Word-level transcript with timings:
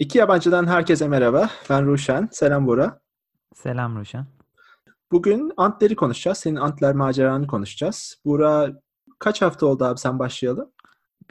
İki 0.00 0.18
yabancıdan 0.18 0.66
herkese 0.66 1.08
merhaba. 1.08 1.50
Ben 1.70 1.86
Ruşen. 1.86 2.28
Selam 2.32 2.66
Bora. 2.66 3.00
Selam 3.54 3.96
Ruşen. 3.98 4.26
Bugün 5.12 5.52
Antler'i 5.56 5.96
konuşacağız. 5.96 6.38
Senin 6.38 6.56
Antler 6.56 6.94
maceranı 6.94 7.46
konuşacağız. 7.46 8.16
Bura 8.24 8.80
kaç 9.18 9.42
hafta 9.42 9.66
oldu 9.66 9.84
abi 9.84 9.98
sen 9.98 10.18
başlayalım? 10.18 10.70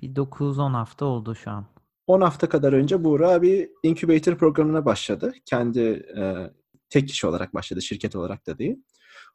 Bir 0.02 0.16
9-10 0.16 0.72
hafta 0.72 1.06
oldu 1.06 1.36
şu 1.36 1.52
an. 1.52 1.66
10 2.08 2.22
hafta 2.22 2.50
kadar 2.50 2.74
önce 2.74 3.04
Buğra 3.04 3.42
bir 3.42 3.70
incubator 3.84 4.38
programına 4.38 4.86
başladı. 4.86 5.34
Kendi 5.46 5.80
e, 6.18 6.52
tek 6.90 7.08
kişi 7.08 7.28
olarak 7.28 7.54
başladı, 7.54 7.82
şirket 7.82 8.16
olarak 8.16 8.48
da 8.48 8.58
değil. 8.58 8.84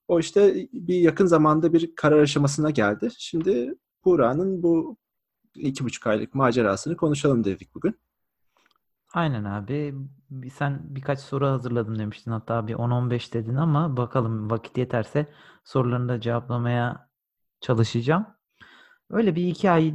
O 0.09 0.21
işte 0.21 0.69
bir 0.73 0.99
yakın 0.99 1.27
zamanda 1.27 1.73
bir 1.73 1.95
karar 1.97 2.19
aşamasına 2.19 2.71
geldi. 2.71 3.09
Şimdi 3.19 3.75
Buğra'nın 4.05 4.63
bu 4.63 4.97
iki 5.55 5.85
buçuk 5.85 6.07
aylık 6.07 6.35
macerasını 6.35 6.97
konuşalım 6.97 7.45
dedik 7.45 7.75
bugün. 7.75 7.97
Aynen 9.15 9.45
abi. 9.45 9.95
Sen 10.55 10.81
birkaç 10.85 11.21
soru 11.21 11.47
hazırladım 11.47 11.99
demiştin. 11.99 12.31
Hatta 12.31 12.67
bir 12.67 12.75
10-15 12.75 13.33
dedin 13.33 13.55
ama 13.55 13.97
bakalım 13.97 14.51
vakit 14.51 14.79
yeterse 14.79 15.27
sorularını 15.65 16.09
da 16.09 16.21
cevaplamaya 16.21 17.09
çalışacağım. 17.61 18.27
Öyle 19.11 19.37
bir 19.37 19.49
iki 19.49 19.71
ay 19.71 19.95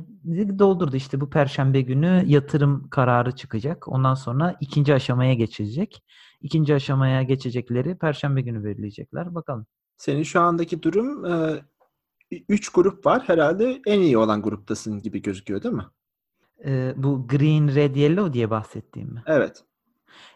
doldurdu. 0.59 0.95
İşte 0.95 1.21
bu 1.21 1.29
perşembe 1.29 1.81
günü 1.81 2.23
yatırım 2.25 2.89
kararı 2.89 3.31
çıkacak. 3.31 3.87
Ondan 3.87 4.13
sonra 4.13 4.57
ikinci 4.59 4.93
aşamaya 4.93 5.33
geçilecek. 5.33 6.03
İkinci 6.41 6.75
aşamaya 6.75 7.23
geçecekleri 7.23 7.97
perşembe 7.97 8.41
günü 8.41 8.63
verilecekler. 8.63 9.35
Bakalım. 9.35 9.65
Senin 9.97 10.23
şu 10.23 10.41
andaki 10.41 10.83
durum 10.83 11.25
e, 11.25 11.63
üç 12.49 12.69
grup 12.69 13.05
var. 13.05 13.23
Herhalde 13.27 13.81
en 13.85 13.99
iyi 13.99 14.17
olan 14.17 14.41
gruptasın 14.41 15.01
gibi 15.01 15.21
gözüküyor 15.21 15.63
değil 15.63 15.75
mi? 15.75 15.85
E, 16.65 16.93
bu 16.97 17.27
green, 17.27 17.75
red, 17.75 17.95
yellow 17.95 18.33
diye 18.33 18.49
bahsettiğim 18.49 19.13
mi? 19.13 19.23
Evet. 19.25 19.63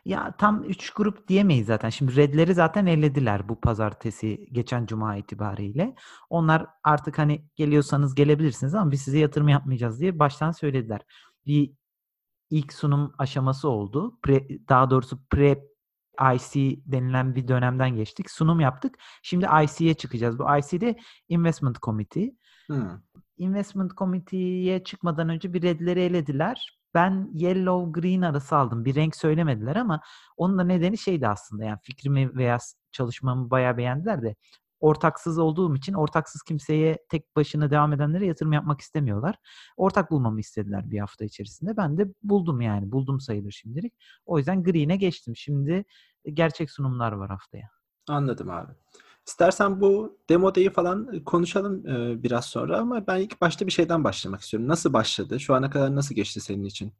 Ya 0.05 0.35
tam 0.37 0.63
üç 0.63 0.89
grup 0.89 1.27
diyemeyiz 1.27 1.67
zaten. 1.67 1.89
Şimdi 1.89 2.15
redleri 2.15 2.53
zaten 2.53 2.85
ellediler 2.85 3.49
bu 3.49 3.61
pazartesi 3.61 4.47
geçen 4.51 4.85
cuma 4.85 5.15
itibariyle. 5.15 5.95
Onlar 6.29 6.65
artık 6.83 7.17
hani 7.17 7.45
geliyorsanız 7.55 8.15
gelebilirsiniz 8.15 8.75
ama 8.75 8.91
biz 8.91 9.01
size 9.01 9.19
yatırım 9.19 9.47
yapmayacağız 9.47 9.99
diye 9.99 10.19
baştan 10.19 10.51
söylediler. 10.51 11.01
Bir 11.45 11.71
ilk 12.49 12.73
sunum 12.73 13.13
aşaması 13.17 13.69
oldu. 13.69 14.19
Pre, 14.23 14.47
daha 14.69 14.89
doğrusu 14.89 15.19
pre 15.29 15.63
IC 16.35 16.79
denilen 16.85 17.35
bir 17.35 17.47
dönemden 17.47 17.95
geçtik. 17.95 18.31
Sunum 18.31 18.59
yaptık. 18.59 18.95
Şimdi 19.23 19.47
IC'ye 19.63 19.93
çıkacağız. 19.93 20.39
Bu 20.39 20.43
IC'de 20.57 20.95
Investment 21.29 21.81
Committee. 21.81 22.35
Hmm. 22.67 22.89
Investment 23.37 23.97
Committee'ye 23.97 24.83
çıkmadan 24.83 25.29
önce 25.29 25.53
bir 25.53 25.61
redleri 25.61 25.99
elediler. 25.99 26.79
Ben 26.93 27.29
yellow 27.33 28.01
green 28.01 28.21
arası 28.21 28.55
aldım. 28.55 28.85
Bir 28.85 28.95
renk 28.95 29.15
söylemediler 29.15 29.75
ama 29.75 30.01
onun 30.37 30.57
da 30.57 30.63
nedeni 30.63 30.97
şeydi 30.97 31.27
aslında. 31.27 31.63
Yani 31.63 31.79
fikrimi 31.83 32.35
veya 32.35 32.57
çalışmamı 32.91 33.51
bayağı 33.51 33.77
beğendiler 33.77 34.21
de 34.21 34.35
ortaksız 34.83 35.39
olduğum 35.39 35.75
için 35.75 35.93
ortaksız 35.93 36.43
kimseye 36.43 36.97
tek 37.09 37.35
başına 37.35 37.71
devam 37.71 37.93
edenlere 37.93 38.25
yatırım 38.25 38.53
yapmak 38.53 38.81
istemiyorlar. 38.81 39.35
Ortak 39.77 40.11
bulmamı 40.11 40.39
istediler 40.39 40.91
bir 40.91 40.99
hafta 40.99 41.25
içerisinde. 41.25 41.77
Ben 41.77 41.97
de 41.97 42.07
buldum 42.23 42.61
yani. 42.61 42.91
Buldum 42.91 43.19
sayılır 43.19 43.51
şimdilik. 43.51 43.93
O 44.25 44.37
yüzden 44.37 44.63
green'e 44.63 44.95
geçtim. 44.95 45.35
Şimdi 45.35 45.85
gerçek 46.33 46.71
sunumlar 46.71 47.11
var 47.11 47.29
haftaya. 47.29 47.69
Anladım 48.09 48.49
abi. 48.49 48.71
İstersen 49.27 49.81
bu 49.81 50.17
demo 50.29 50.55
day'i 50.55 50.69
falan 50.69 51.23
konuşalım 51.23 51.87
e, 51.87 52.23
biraz 52.23 52.45
sonra 52.45 52.79
ama 52.79 53.07
ben 53.07 53.17
ilk 53.19 53.41
başta 53.41 53.67
bir 53.67 53.71
şeyden 53.71 54.03
başlamak 54.03 54.41
istiyorum. 54.41 54.69
Nasıl 54.69 54.93
başladı? 54.93 55.39
Şu 55.39 55.55
ana 55.55 55.69
kadar 55.69 55.95
nasıl 55.95 56.15
geçti 56.15 56.41
senin 56.41 56.63
için? 56.63 56.93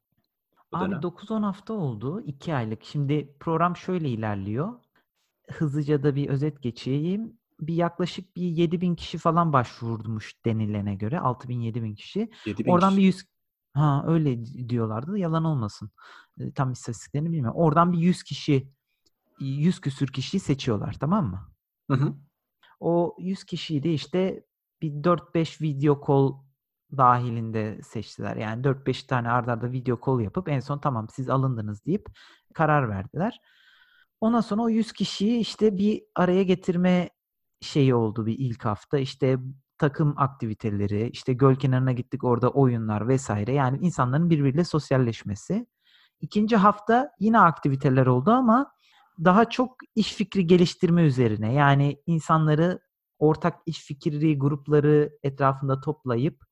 Abi 0.72 0.94
9-10 0.94 1.44
hafta 1.44 1.74
oldu. 1.74 2.22
2 2.26 2.56
aylık. 2.56 2.84
Şimdi 2.84 3.36
program 3.40 3.76
şöyle 3.76 4.10
ilerliyor. 4.10 4.74
Hızlıca 5.52 6.04
da 6.04 6.16
bir 6.16 6.30
özet 6.30 6.62
geçeyim. 6.62 7.38
Bir 7.60 7.74
yaklaşık 7.74 8.36
bir 8.36 8.42
7 8.42 8.82
bin 8.82 8.96
kişi 8.96 9.18
falan 9.18 9.54
başvurmuş 9.54 10.46
denilene 10.46 10.96
göre. 10.96 11.20
6 11.20 11.48
bin 11.50 11.60
7 11.60 11.84
bin 11.84 11.96
kişi. 11.96 12.30
7 12.46 12.66
bin 12.66 12.72
Oradan 12.72 12.90
kişi. 12.90 13.02
bir 13.02 13.06
100 13.06 13.24
Ha 13.74 14.04
öyle 14.08 14.46
diyorlardı. 14.70 15.18
Yalan 15.18 15.44
olmasın. 15.44 15.92
Tam 16.56 16.72
istatistiklerini 16.72 17.32
bilmiyorum. 17.32 17.60
Oradan 17.60 17.92
bir 17.94 17.98
100 17.98 18.24
kişi 18.24 18.68
100 19.40 19.82
küsür 19.82 20.08
kişiyi 20.08 20.40
seçiyorlar 20.40 20.98
tamam 21.00 21.30
mı? 21.30 21.53
Hı 21.92 21.98
hı. 21.98 22.14
O 22.80 23.16
100 23.20 23.44
kişiyi 23.44 23.84
de 23.84 23.94
işte 23.94 24.46
bir 24.82 25.04
4-5 25.04 25.62
video 25.62 26.02
call 26.08 26.34
dahilinde 26.98 27.82
seçtiler. 27.84 28.36
Yani 28.36 28.64
4-5 28.64 29.04
tane 29.04 29.30
ardarda 29.30 29.66
arda 29.68 29.72
video 29.72 30.00
call 30.06 30.20
yapıp 30.20 30.50
en 30.50 30.60
son 30.60 30.80
tamam 30.80 31.08
siz 31.10 31.30
alındınız 31.30 31.86
deyip 31.86 32.08
karar 32.54 32.90
verdiler. 32.90 33.42
Ondan 34.22 34.42
sonra 34.42 34.62
o 34.62 34.70
100 34.70 34.92
kişiyi 34.92 35.40
işte 35.40 35.78
bir 35.78 36.04
araya 36.16 36.44
getirme 36.44 37.10
şeyi 37.62 37.96
oldu 37.96 38.26
bir 38.26 38.36
ilk 38.40 38.66
hafta. 38.66 38.98
İşte 38.98 39.38
takım 39.78 40.14
aktiviteleri, 40.18 41.10
işte 41.10 41.34
göl 41.34 41.56
kenarına 41.56 41.92
gittik 41.92 42.24
orada 42.24 42.50
oyunlar 42.50 43.08
vesaire. 43.08 43.54
Yani 43.54 43.78
insanların 43.82 44.30
birbiriyle 44.30 44.64
sosyalleşmesi. 44.64 45.68
İkinci 46.22 46.56
hafta 46.56 47.12
yine 47.20 47.40
aktiviteler 47.40 48.06
oldu 48.06 48.32
ama 48.32 48.72
daha 49.20 49.50
çok 49.50 49.78
iş 49.96 50.14
fikri 50.14 50.48
geliştirme 50.48 51.04
üzerine 51.04 51.54
yani 51.54 52.02
insanları 52.06 52.80
ortak 53.20 53.62
iş 53.66 53.80
fikri 53.86 54.40
grupları 54.40 55.18
etrafında 55.24 55.82
toplayıp 55.82 56.44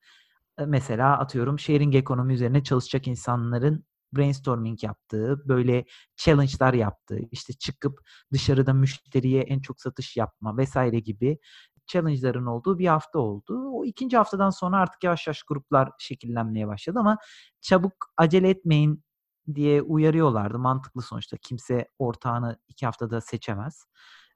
e, 0.58 0.64
mesela 0.66 1.18
atıyorum 1.18 1.58
sharing 1.58 1.94
ekonomi 1.94 2.34
üzerine 2.34 2.64
çalışacak 2.64 3.06
insanların 3.06 3.84
brainstorming 4.12 4.84
yaptığı, 4.84 5.48
böyle 5.48 5.84
challenge'lar 6.16 6.74
yaptığı, 6.74 7.20
işte 7.30 7.52
çıkıp 7.52 8.00
dışarıda 8.32 8.72
müşteriye 8.72 9.42
en 9.42 9.60
çok 9.60 9.80
satış 9.80 10.16
yapma 10.16 10.56
vesaire 10.56 10.98
gibi 11.00 11.38
challenge'ların 11.86 12.46
olduğu 12.46 12.78
bir 12.78 12.86
hafta 12.86 13.18
oldu. 13.18 13.70
O 13.72 13.84
ikinci 13.84 14.16
haftadan 14.16 14.50
sonra 14.50 14.76
artık 14.76 15.04
yavaş 15.04 15.26
yavaş 15.26 15.42
gruplar 15.42 15.90
şekillenmeye 15.98 16.68
başladı 16.68 16.98
ama 16.98 17.18
çabuk 17.60 17.92
acele 18.16 18.48
etmeyin 18.48 19.04
diye 19.54 19.82
uyarıyorlardı. 19.82 20.58
Mantıklı 20.58 21.02
sonuçta. 21.02 21.36
Kimse 21.36 21.88
ortağını 21.98 22.58
iki 22.68 22.86
haftada 22.86 23.20
seçemez. 23.20 23.86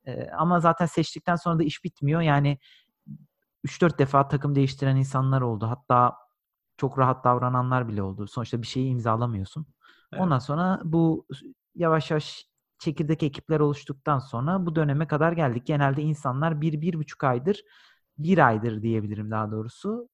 Ee, 0.06 0.30
ama 0.30 0.60
zaten 0.60 0.86
seçtikten 0.86 1.36
sonra 1.36 1.58
da 1.58 1.62
iş 1.62 1.84
bitmiyor. 1.84 2.20
Yani 2.20 2.58
3-4 3.64 3.98
defa 3.98 4.28
takım 4.28 4.54
değiştiren 4.54 4.96
insanlar 4.96 5.40
oldu. 5.40 5.66
Hatta 5.66 6.16
çok 6.76 6.98
rahat 6.98 7.24
davrananlar 7.24 7.88
bile 7.88 8.02
oldu. 8.02 8.26
Sonuçta 8.26 8.62
bir 8.62 8.66
şeyi 8.66 8.90
imzalamıyorsun. 8.90 9.66
Evet. 10.12 10.22
Ondan 10.22 10.38
sonra 10.38 10.80
bu 10.84 11.26
yavaş 11.74 12.10
yavaş 12.10 12.46
çekirdek 12.78 13.22
ekipler 13.22 13.60
oluştuktan 13.60 14.18
sonra 14.18 14.66
bu 14.66 14.76
döneme 14.76 15.06
kadar 15.06 15.32
geldik. 15.32 15.66
Genelde 15.66 16.02
insanlar 16.02 16.60
bir, 16.60 16.80
bir 16.80 16.94
buçuk 16.94 17.24
aydır, 17.24 17.62
bir 18.18 18.46
aydır 18.46 18.82
diyebilirim 18.82 19.30
daha 19.30 19.50
doğrusu 19.50 20.08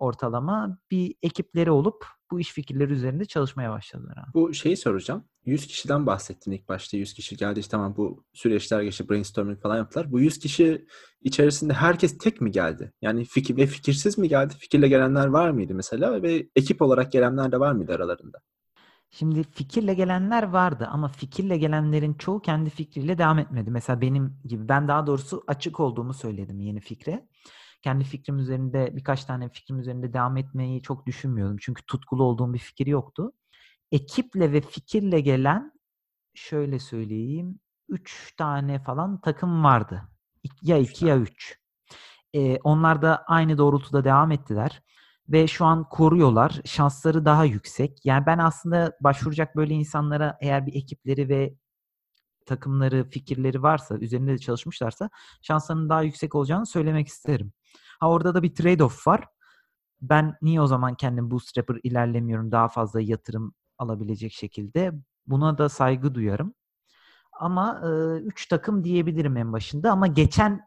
ortalama 0.00 0.78
bir 0.90 1.14
ekipleri 1.22 1.70
olup 1.70 2.06
bu 2.30 2.40
iş 2.40 2.52
fikirleri 2.52 2.92
üzerinde 2.92 3.24
çalışmaya 3.24 3.70
başladılar. 3.70 4.16
Abi. 4.16 4.34
Bu 4.34 4.54
şeyi 4.54 4.76
soracağım. 4.76 5.24
100 5.44 5.66
kişiden 5.66 6.06
bahsettin 6.06 6.52
ilk 6.52 6.68
başta. 6.68 6.96
100 6.96 7.14
kişi 7.14 7.36
geldi 7.36 7.60
işte 7.60 7.70
tamam 7.70 7.96
bu 7.96 8.24
süreçler 8.32 8.82
geçti 8.82 9.08
brainstorming 9.08 9.60
falan 9.60 9.76
yaptılar. 9.76 10.12
Bu 10.12 10.20
100 10.20 10.38
kişi 10.38 10.86
içerisinde 11.22 11.72
herkes 11.72 12.18
tek 12.18 12.40
mi 12.40 12.50
geldi? 12.50 12.92
Yani 13.02 13.24
fikir 13.24 13.56
ve 13.56 13.66
fikirsiz 13.66 14.18
mi 14.18 14.28
geldi? 14.28 14.54
Fikirle 14.58 14.88
gelenler 14.88 15.26
var 15.26 15.50
mıydı 15.50 15.74
mesela 15.74 16.22
ve 16.22 16.48
ekip 16.56 16.82
olarak 16.82 17.12
gelenler 17.12 17.52
de 17.52 17.60
var 17.60 17.72
mıydı 17.72 17.94
aralarında? 17.94 18.38
Şimdi 19.10 19.42
fikirle 19.42 19.94
gelenler 19.94 20.42
vardı 20.42 20.88
ama 20.90 21.08
fikirle 21.08 21.58
gelenlerin 21.58 22.14
çoğu 22.14 22.42
kendi 22.42 22.70
fikriyle 22.70 23.18
devam 23.18 23.38
etmedi. 23.38 23.70
Mesela 23.70 24.00
benim 24.00 24.36
gibi 24.44 24.68
ben 24.68 24.88
daha 24.88 25.06
doğrusu 25.06 25.42
açık 25.46 25.80
olduğumu 25.80 26.14
söyledim 26.14 26.60
yeni 26.60 26.80
fikre 26.80 27.28
kendi 27.82 28.04
fikrim 28.04 28.38
üzerinde 28.38 28.96
birkaç 28.96 29.24
tane 29.24 29.48
fikrim 29.48 29.78
üzerinde 29.78 30.12
devam 30.12 30.36
etmeyi 30.36 30.82
çok 30.82 31.06
düşünmüyordum. 31.06 31.56
Çünkü 31.60 31.82
tutkulu 31.82 32.24
olduğum 32.24 32.54
bir 32.54 32.58
fikir 32.58 32.86
yoktu. 32.86 33.32
Ekiple 33.92 34.52
ve 34.52 34.60
fikirle 34.60 35.20
gelen 35.20 35.72
şöyle 36.34 36.78
söyleyeyim 36.78 37.60
üç 37.88 38.34
tane 38.36 38.78
falan 38.78 39.20
takım 39.20 39.64
vardı. 39.64 40.02
Ya 40.62 40.78
iki 40.78 41.06
ya 41.06 41.18
üç. 41.18 41.58
Ee, 42.34 42.58
onlar 42.64 43.02
da 43.02 43.24
aynı 43.26 43.58
doğrultuda 43.58 44.04
devam 44.04 44.32
ettiler 44.32 44.82
ve 45.28 45.46
şu 45.46 45.64
an 45.64 45.88
koruyorlar. 45.88 46.60
Şansları 46.64 47.24
daha 47.24 47.44
yüksek. 47.44 47.98
Yani 48.04 48.26
ben 48.26 48.38
aslında 48.38 48.96
başvuracak 49.00 49.56
böyle 49.56 49.74
insanlara 49.74 50.38
eğer 50.40 50.66
bir 50.66 50.74
ekipleri 50.74 51.28
ve 51.28 51.54
takımları, 52.46 53.10
fikirleri 53.10 53.62
varsa, 53.62 53.98
üzerinde 53.98 54.32
de 54.32 54.38
çalışmışlarsa 54.38 55.10
şanslarının 55.42 55.88
daha 55.88 56.02
yüksek 56.02 56.34
olacağını 56.34 56.66
söylemek 56.66 57.08
isterim. 57.08 57.52
Ha 58.00 58.10
orada 58.10 58.34
da 58.34 58.42
bir 58.42 58.54
trade-off 58.54 59.06
var. 59.06 59.24
Ben 60.02 60.36
niye 60.42 60.60
o 60.60 60.66
zaman 60.66 60.94
kendim 60.94 61.30
bootstrapper 61.30 61.80
ilerlemiyorum 61.82 62.52
daha 62.52 62.68
fazla 62.68 63.00
yatırım 63.00 63.54
alabilecek 63.78 64.32
şekilde? 64.32 64.92
Buna 65.26 65.58
da 65.58 65.68
saygı 65.68 66.14
duyarım. 66.14 66.54
Ama 67.32 67.80
3 67.84 68.22
e, 68.22 68.26
üç 68.26 68.46
takım 68.46 68.84
diyebilirim 68.84 69.36
en 69.36 69.52
başında 69.52 69.92
ama 69.92 70.06
geçen 70.06 70.60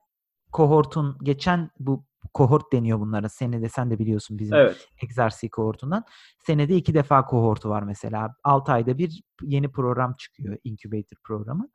kohortun 0.52 1.18
geçen 1.24 1.70
bu 1.80 2.06
kohort 2.34 2.74
deniyor 2.74 3.00
bunlara. 3.00 3.30
Senede 3.30 3.70
sen 3.70 3.92
de 3.92 4.00
biliyorsun 4.00 4.40
bizim 4.40 4.54
Evet. 4.58 4.90
Exercy 5.02 5.48
kohortundan. 5.48 6.04
Senede 6.46 6.76
iki 6.76 6.94
defa 6.94 7.26
kohortu 7.26 7.70
var 7.70 7.84
mesela. 7.84 8.36
6 8.44 8.72
ayda 8.72 8.98
bir 8.98 9.24
yeni 9.42 9.72
program 9.72 10.14
çıkıyor. 10.14 10.58
Incubator 10.64 11.18
programı. 11.24 11.70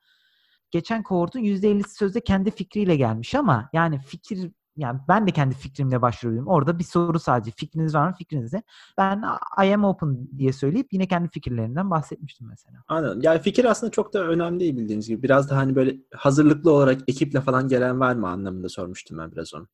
Geçen 0.71 1.03
kohortun 1.03 1.41
%50'si 1.41 1.95
sözde 1.95 2.21
kendi 2.21 2.51
fikriyle 2.51 2.97
gelmiş 2.97 3.35
ama 3.35 3.71
yani 3.73 3.99
fikir 3.99 4.53
yani 4.79 5.01
ben 5.09 5.27
de 5.27 5.31
kendi 5.31 5.55
fikrimle 5.55 6.03
başvuruyorum. 6.03 6.49
Orada 6.49 6.79
bir 6.79 6.85
soru 6.85 7.19
sadece. 7.19 7.51
Fikriniz 7.51 7.95
var 7.95 8.09
mı? 8.09 8.15
Fikrinizi. 8.19 8.63
Ben 8.99 9.25
I 9.65 9.75
am 9.75 9.85
open 9.85 10.29
diye 10.39 10.53
söyleyip 10.53 10.93
yine 10.93 11.07
kendi 11.07 11.29
fikirlerinden 11.29 11.91
bahsetmiştim 11.91 12.49
mesela. 12.49 12.79
Anladım. 12.89 13.21
Yani 13.23 13.41
fikir 13.41 13.65
aslında 13.65 13.91
çok 13.91 14.15
da 14.15 14.25
önemli 14.25 14.61
değil 14.61 14.77
bildiğiniz 14.77 15.09
gibi. 15.09 15.23
Biraz 15.23 15.51
da 15.51 15.57
hani 15.57 15.75
böyle 15.75 15.97
hazırlıklı 16.15 16.73
olarak 16.73 17.01
ekiple 17.09 17.41
falan 17.41 17.69
gelen 17.69 18.01
var 18.01 18.15
mı 18.15 18.29
anlamında 18.29 18.69
sormuştum 18.69 19.19
ben 19.19 19.33
biraz 19.33 19.55
onu. 19.55 19.67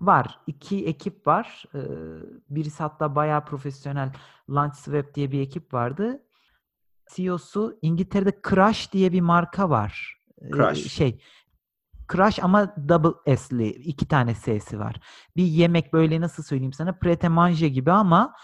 Var. 0.00 0.38
İki 0.46 0.86
ekip 0.86 1.26
var. 1.26 1.64
Ee, 1.74 1.78
birisi 2.50 2.82
hatta 2.82 3.14
bayağı 3.14 3.44
profesyonel. 3.44 4.12
Launchsweb 4.50 5.14
diye 5.14 5.32
bir 5.32 5.40
ekip 5.40 5.74
vardı. 5.74 6.22
CEO'su 7.14 7.78
İngiltere'de 7.82 8.40
Crash 8.50 8.92
diye 8.92 9.12
bir 9.12 9.20
marka 9.20 9.70
var. 9.70 10.18
Ee, 10.42 10.50
Crash. 10.50 10.86
Şey 10.92 11.20
Crash 12.12 12.44
ama 12.44 12.74
double 12.88 13.36
S'li. 13.36 13.68
iki 13.68 14.08
tane 14.08 14.34
S'si 14.34 14.78
var. 14.78 15.00
Bir 15.36 15.44
yemek 15.44 15.92
böyle 15.92 16.20
nasıl 16.20 16.42
söyleyeyim 16.42 16.72
sana 16.72 16.92
prete 16.92 17.28
manger 17.28 17.66
gibi 17.66 17.92
ama 17.92 18.34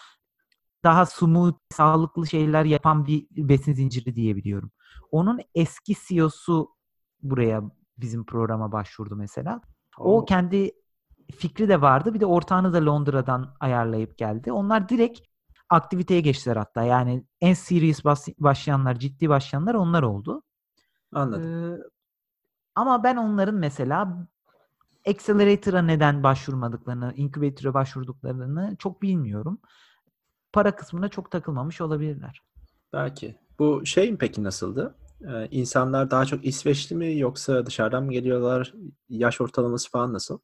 daha 0.85 1.07
smooth, 1.07 1.55
sağlıklı 1.71 2.27
şeyler 2.27 2.65
yapan 2.65 3.07
bir 3.07 3.27
besin 3.31 3.73
zinciri 3.73 4.15
diyebiliyorum. 4.15 4.71
Onun 5.11 5.41
eski 5.55 5.95
CEO'su 6.09 6.69
buraya 7.23 7.63
bizim 7.99 8.27
programa 8.27 8.73
başvurdu 8.73 9.17
mesela. 9.17 9.61
O 9.99 10.19
Oo. 10.19 10.25
kendi 10.25 10.73
fikri 11.37 11.69
de 11.69 11.81
vardı. 11.81 12.15
Bir 12.15 12.21
de 12.21 12.27
ortağını 12.27 12.73
da 12.73 12.87
Londra'dan 12.87 13.57
ayarlayıp 13.61 14.19
geldi. 14.19 14.53
Onlar 14.53 14.89
direkt 14.89 15.21
aktiviteye 15.71 16.21
geçtiler 16.21 16.57
hatta. 16.57 16.83
Yani 16.83 17.25
en 17.41 17.55
serious 17.55 18.05
başlayanlar, 18.39 18.95
ciddi 18.99 19.29
başlayanlar 19.29 19.75
onlar 19.75 20.03
oldu. 20.03 20.43
Anladım. 21.13 21.75
Ee, 21.75 21.79
ama 22.79 23.05
ben 23.05 23.17
onların 23.17 23.55
mesela 23.55 24.27
Accelerator'a 25.07 25.83
neden 25.83 26.23
başvurmadıklarını, 26.23 27.13
Incubator'a 27.17 27.75
başvurduklarını 27.75 28.77
çok 28.79 29.03
bilmiyorum. 29.03 29.59
Para 30.53 30.77
kısmına 30.77 31.09
çok 31.09 31.31
takılmamış 31.31 31.81
olabilirler. 31.81 32.43
Belki. 32.93 33.39
Bu 33.59 33.87
şey 33.87 34.13
mi 34.13 34.19
peki 34.19 34.45
nasıldı? 34.45 34.95
Ee, 35.29 35.49
insanlar 35.51 36.11
daha 36.11 36.25
çok 36.25 36.47
İsveçli 36.47 36.97
mi 36.97 37.19
yoksa 37.19 37.67
dışarıdan 37.67 38.05
mı 38.05 38.13
geliyorlar? 38.13 38.75
Yaş 39.09 39.41
ortalaması 39.41 39.91
falan 39.91 40.13
nasıl? 40.13 40.39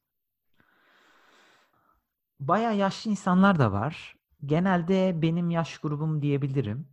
Bayağı 2.39 2.75
yaşlı 2.75 3.11
insanlar 3.11 3.59
da 3.59 3.71
var. 3.71 4.15
Genelde 4.45 5.21
benim 5.21 5.49
yaş 5.49 5.77
grubum 5.77 6.21
diyebilirim. 6.21 6.87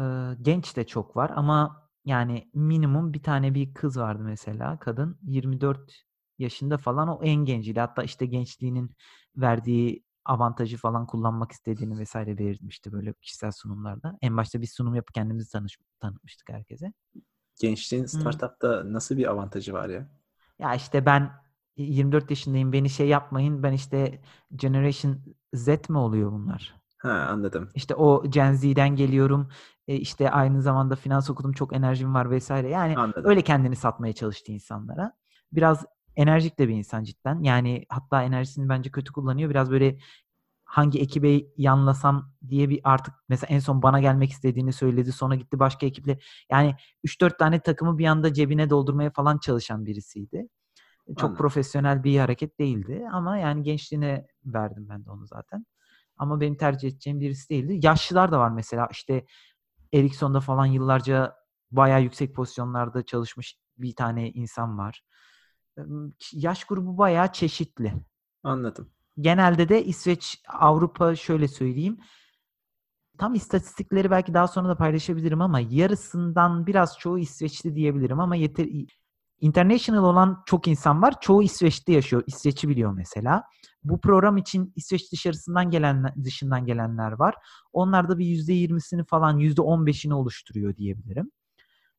Ee, 0.00 0.02
genç 0.42 0.76
de 0.76 0.86
çok 0.86 1.16
var 1.16 1.32
ama 1.36 1.85
yani 2.06 2.50
minimum 2.54 3.12
bir 3.12 3.22
tane 3.22 3.54
bir 3.54 3.74
kız 3.74 3.98
vardı 3.98 4.22
mesela. 4.24 4.78
Kadın 4.78 5.18
24 5.22 6.02
yaşında 6.38 6.78
falan 6.78 7.08
o 7.08 7.20
en 7.24 7.36
genciydi. 7.44 7.80
Hatta 7.80 8.02
işte 8.02 8.26
gençliğinin 8.26 8.90
verdiği 9.36 10.04
avantajı 10.24 10.76
falan 10.76 11.06
kullanmak 11.06 11.52
istediğini 11.52 11.98
vesaire 11.98 12.38
belirtmişti 12.38 12.92
böyle 12.92 13.12
kişisel 13.22 13.52
sunumlarda. 13.52 14.18
En 14.22 14.36
başta 14.36 14.62
bir 14.62 14.66
sunum 14.66 14.94
yapıp 14.94 15.14
kendimizi 15.14 15.52
tanış 15.52 15.78
tanıtmıştık 16.00 16.48
herkese. 16.48 16.92
Gençliğin 17.60 18.06
startupta 18.06 18.92
nasıl 18.92 19.16
bir 19.16 19.30
avantajı 19.30 19.72
var 19.72 19.88
ya? 19.88 20.08
Ya 20.58 20.74
işte 20.74 21.06
ben 21.06 21.32
24 21.76 22.30
yaşındayım 22.30 22.72
beni 22.72 22.90
şey 22.90 23.08
yapmayın 23.08 23.62
ben 23.62 23.72
işte 23.72 24.20
Generation 24.56 25.18
Z 25.54 25.68
mi 25.88 25.98
oluyor 25.98 26.32
bunlar? 26.32 26.74
Ha 26.98 27.10
anladım. 27.10 27.70
İşte 27.74 27.94
o 27.94 28.30
Gen 28.30 28.52
Z'den 28.54 28.96
geliyorum. 28.96 29.48
E, 29.88 29.94
işte 29.96 30.30
aynı 30.30 30.62
zamanda 30.62 30.96
finans 30.96 31.30
okudum 31.30 31.52
çok 31.52 31.76
enerjim 31.76 32.14
var 32.14 32.30
vesaire. 32.30 32.68
Yani 32.68 32.96
Anladım. 32.96 33.22
öyle 33.24 33.42
kendini 33.42 33.76
satmaya 33.76 34.12
çalıştı 34.12 34.52
insanlara. 34.52 35.12
Biraz 35.52 35.84
enerjik 36.16 36.58
de 36.58 36.68
bir 36.68 36.74
insan 36.74 37.04
cidden. 37.04 37.42
Yani 37.42 37.84
hatta 37.88 38.22
enerjisini 38.22 38.68
bence 38.68 38.90
kötü 38.90 39.12
kullanıyor. 39.12 39.50
Biraz 39.50 39.70
böyle 39.70 39.98
hangi 40.64 41.00
ekibe 41.00 41.40
yanlasam 41.56 42.32
diye 42.48 42.68
bir 42.68 42.80
artık 42.84 43.14
mesela 43.28 43.54
en 43.54 43.58
son 43.58 43.82
bana 43.82 44.00
gelmek 44.00 44.30
istediğini 44.30 44.72
söyledi. 44.72 45.12
Sonra 45.12 45.34
gitti 45.34 45.58
başka 45.58 45.86
ekiple. 45.86 46.18
Yani 46.50 46.74
3-4 47.04 47.38
tane 47.38 47.60
takımı 47.60 47.98
bir 47.98 48.06
anda 48.06 48.32
cebine 48.32 48.70
doldurmaya 48.70 49.10
falan 49.10 49.38
çalışan 49.38 49.86
birisiydi. 49.86 50.48
Çok 51.06 51.18
Anladım. 51.18 51.36
profesyonel 51.36 52.04
bir 52.04 52.18
hareket 52.18 52.58
değildi 52.60 53.06
ama 53.12 53.38
yani 53.38 53.62
gençliğine 53.62 54.26
verdim 54.44 54.86
ben 54.88 55.04
de 55.04 55.10
onu 55.10 55.26
zaten. 55.26 55.66
Ama 56.16 56.40
benim 56.40 56.56
tercih 56.56 56.88
edeceğim 56.88 57.20
birisi 57.20 57.48
değildi. 57.48 57.86
Yaşlılar 57.86 58.32
da 58.32 58.38
var 58.38 58.50
mesela 58.50 58.88
işte 58.92 59.24
Ericsson'da 59.98 60.40
falan 60.40 60.66
yıllarca 60.66 61.34
bayağı 61.70 62.02
yüksek 62.02 62.34
pozisyonlarda 62.34 63.02
çalışmış 63.02 63.58
bir 63.78 63.94
tane 63.94 64.30
insan 64.30 64.78
var. 64.78 65.02
Yaş 66.32 66.64
grubu 66.64 66.98
bayağı 66.98 67.32
çeşitli. 67.32 67.94
Anladım. 68.42 68.90
Genelde 69.20 69.68
de 69.68 69.84
İsveç, 69.84 70.42
Avrupa 70.48 71.16
şöyle 71.16 71.48
söyleyeyim. 71.48 71.98
Tam 73.18 73.34
istatistikleri 73.34 74.10
belki 74.10 74.34
daha 74.34 74.48
sonra 74.48 74.68
da 74.68 74.76
paylaşabilirim 74.76 75.40
ama 75.40 75.60
yarısından 75.60 76.66
biraz 76.66 76.98
çoğu 76.98 77.18
İsveçli 77.18 77.74
diyebilirim 77.74 78.20
ama 78.20 78.36
yeter 78.36 78.64
international 79.40 80.04
olan 80.04 80.42
çok 80.46 80.68
insan 80.68 81.02
var. 81.02 81.14
Çoğu 81.20 81.42
İsveç'te 81.42 81.92
yaşıyor. 81.92 82.22
İsveç'i 82.26 82.68
biliyor 82.68 82.92
mesela. 82.92 83.42
Bu 83.84 84.00
program 84.00 84.36
için 84.36 84.72
İsveç 84.76 85.12
dışarısından 85.12 85.70
gelen 85.70 86.14
dışından 86.24 86.66
gelenler 86.66 87.12
var. 87.12 87.34
Onlar 87.72 88.08
da 88.08 88.18
bir 88.18 88.26
%20'sini 88.26 89.04
falan 89.04 89.38
%15'ini 89.38 90.14
oluşturuyor 90.14 90.76
diyebilirim. 90.76 91.30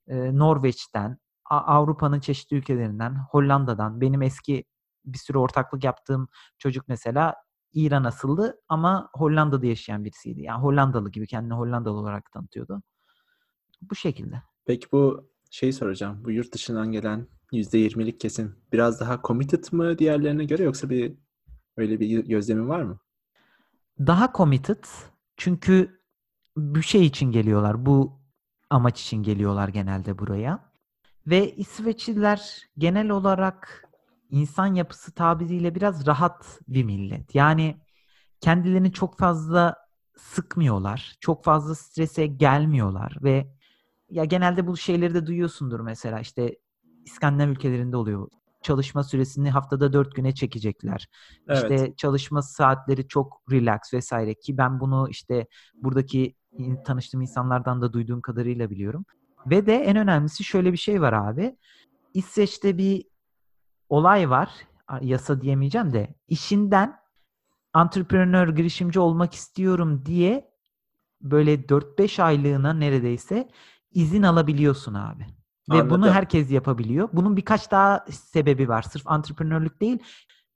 Ee, 0.08 0.38
Norveç'ten, 0.38 1.18
Avrupa'nın 1.50 2.20
çeşitli 2.20 2.58
ülkelerinden, 2.58 3.16
Hollanda'dan, 3.32 4.02
benim 4.02 4.22
eski 4.22 4.64
bir 5.06 5.18
sürü 5.18 5.38
ortaklık 5.38 5.84
yaptığım 5.84 6.28
çocuk 6.58 6.88
mesela 6.88 7.36
İran 7.74 8.04
asıllı 8.04 8.62
ama 8.70 9.10
Hollanda'da 9.14 9.66
yaşayan 9.66 10.06
birisiydi. 10.06 10.42
Yani 10.42 10.62
Hollandalı 10.62 11.12
gibi 11.12 11.28
kendini 11.28 11.54
Hollandalı 11.54 11.98
olarak 11.98 12.32
tanıtıyordu. 12.32 12.82
Bu 13.82 13.96
şekilde. 13.96 14.42
Peki 14.66 14.88
bu 14.92 15.30
şeyi 15.52 15.74
soracağım. 15.74 16.22
Bu 16.26 16.32
yurt 16.32 16.54
dışından 16.54 16.92
gelen 16.92 17.28
%20'lik 17.52 18.20
kesim 18.20 18.56
biraz 18.74 19.00
daha 19.00 19.22
committed 19.24 19.64
mı 19.72 19.98
diğerlerine 19.98 20.46
göre 20.46 20.64
yoksa 20.64 20.90
bir 20.90 21.14
öyle 21.78 22.00
bir 22.00 22.24
gözlemin 22.26 22.70
var 22.70 22.82
mı? 22.82 23.00
Daha 24.00 24.34
committed 24.34 24.84
çünkü 25.38 26.02
bir 26.58 26.82
şey 26.82 27.06
için 27.06 27.32
geliyorlar. 27.32 27.86
Bu 27.86 28.22
amaç 28.70 29.02
için 29.02 29.24
geliyorlar 29.24 29.68
genelde 29.68 30.18
buraya. 30.18 30.72
Ve 31.28 31.56
İsveçliler 31.56 32.70
genel 32.78 33.10
olarak 33.10 33.88
insan 34.30 34.76
yapısı 34.76 35.12
tabiriyle 35.12 35.76
biraz 35.76 36.08
rahat 36.08 36.60
bir 36.68 36.84
millet. 36.84 37.36
Yani 37.36 37.82
kendilerini 38.42 38.94
çok 38.94 39.20
fazla 39.20 39.76
sıkmıyorlar. 40.18 41.16
Çok 41.20 41.44
fazla 41.44 41.76
strese 41.76 42.28
gelmiyorlar 42.28 43.18
ve 43.24 43.57
ya 44.10 44.26
genelde 44.26 44.68
bu 44.68 44.78
şeyleri 44.78 45.14
de 45.14 45.26
duyuyorsundur 45.26 45.80
mesela 45.80 46.20
işte 46.20 46.56
İskandinav 47.06 47.50
ülkelerinde 47.50 47.98
oluyor. 47.98 48.30
Çalışma 48.62 49.04
süresini 49.04 49.52
haftada 49.52 49.94
dört 49.94 50.16
güne 50.16 50.36
çekecekler. 50.36 51.08
Evet. 51.48 51.64
İşte 51.64 51.94
çalışma 51.96 52.42
saatleri 52.42 53.08
çok 53.08 53.42
relax 53.52 53.94
vesaire 53.94 54.34
ki 54.34 54.58
ben 54.58 54.80
bunu 54.80 55.08
işte 55.10 55.48
buradaki 55.76 56.36
tanıştığım 56.86 57.22
insanlardan 57.22 57.82
da 57.82 57.94
duyduğum 57.94 58.22
kadarıyla 58.22 58.70
biliyorum. 58.70 59.06
Ve 59.46 59.66
de 59.66 59.76
en 59.76 59.98
önemlisi 59.98 60.44
şöyle 60.44 60.72
bir 60.72 60.78
şey 60.78 61.02
var 61.02 61.14
abi. 61.14 61.58
İsveç'te 62.14 62.78
bir 62.78 63.06
olay 63.90 64.30
var. 64.30 64.50
Yasa 65.02 65.42
diyemeyeceğim 65.42 65.94
de 65.94 66.16
işinden 66.28 66.96
entrepreneur, 67.76 68.48
girişimci 68.48 69.00
olmak 69.00 69.34
istiyorum 69.34 70.06
diye 70.06 70.52
böyle 71.22 71.56
4-5 71.56 72.24
aylığına 72.24 72.74
neredeyse 72.74 73.50
izin 73.92 74.24
alabiliyorsun 74.24 74.94
abi. 74.94 75.26
Ve 75.72 75.90
bunu 75.90 75.94
Anladım. 75.94 76.14
herkes 76.14 76.52
yapabiliyor. 76.52 77.10
Bunun 77.14 77.38
birkaç 77.38 77.72
daha 77.72 78.06
sebebi 78.10 78.70
var. 78.70 78.82
Sırf 78.82 79.12
entrepreneurlük 79.12 79.82
değil. 79.82 80.00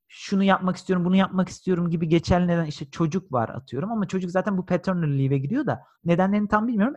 Şunu 0.07 0.43
yapmak 0.43 0.75
istiyorum, 0.75 1.05
bunu 1.05 1.15
yapmak 1.15 1.49
istiyorum 1.49 1.89
gibi 1.89 2.07
geçerli 2.07 2.47
neden 2.47 2.65
işte 2.65 2.89
çocuk 2.89 3.31
var 3.31 3.49
atıyorum 3.49 3.91
ama 3.91 4.07
çocuk 4.07 4.31
zaten 4.31 4.57
bu 4.57 4.65
paternal 4.65 5.19
leave'e 5.19 5.37
gidiyor 5.37 5.65
da 5.65 5.83
nedenlerini 6.05 6.47
tam 6.47 6.67
bilmiyorum. 6.67 6.95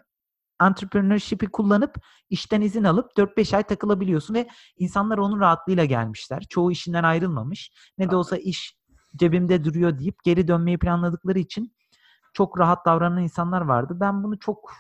Entrepreneurship'i 0.62 1.46
kullanıp 1.46 1.94
işten 2.30 2.60
izin 2.60 2.84
alıp 2.84 3.10
4-5 3.16 3.56
ay 3.56 3.62
takılabiliyorsun 3.62 4.34
ve 4.34 4.48
insanlar 4.78 5.18
onun 5.18 5.40
rahatlığıyla 5.40 5.84
gelmişler. 5.84 6.46
Çoğu 6.50 6.72
işinden 6.72 7.04
ayrılmamış. 7.04 7.72
Ne 7.98 8.10
de 8.10 8.16
olsa 8.16 8.36
iş 8.36 8.76
cebimde 9.16 9.64
duruyor 9.64 9.98
deyip 9.98 10.24
geri 10.24 10.48
dönmeyi 10.48 10.78
planladıkları 10.78 11.38
için 11.38 11.74
çok 12.32 12.58
rahat 12.58 12.86
davranan 12.86 13.22
insanlar 13.22 13.60
vardı. 13.60 13.96
Ben 14.00 14.24
bunu 14.24 14.38
çok 14.38 14.72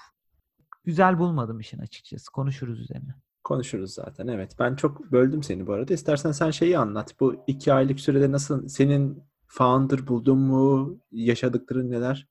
güzel 0.84 1.18
bulmadım 1.18 1.60
işin 1.60 1.78
açıkçası. 1.78 2.32
Konuşuruz 2.32 2.80
üzerine. 2.80 3.14
Konuşuruz 3.44 3.94
zaten 3.94 4.26
evet. 4.26 4.56
Ben 4.58 4.76
çok 4.76 5.12
böldüm 5.12 5.42
seni 5.42 5.66
bu 5.66 5.72
arada. 5.72 5.94
İstersen 5.94 6.32
sen 6.32 6.50
şeyi 6.50 6.78
anlat. 6.78 7.20
Bu 7.20 7.44
iki 7.46 7.72
aylık 7.72 8.00
sürede 8.00 8.32
nasıl 8.32 8.68
senin 8.68 9.22
founder 9.46 10.06
buldun 10.06 10.38
mu? 10.38 10.96
Yaşadıkların 11.10 11.90
neler? 11.90 12.28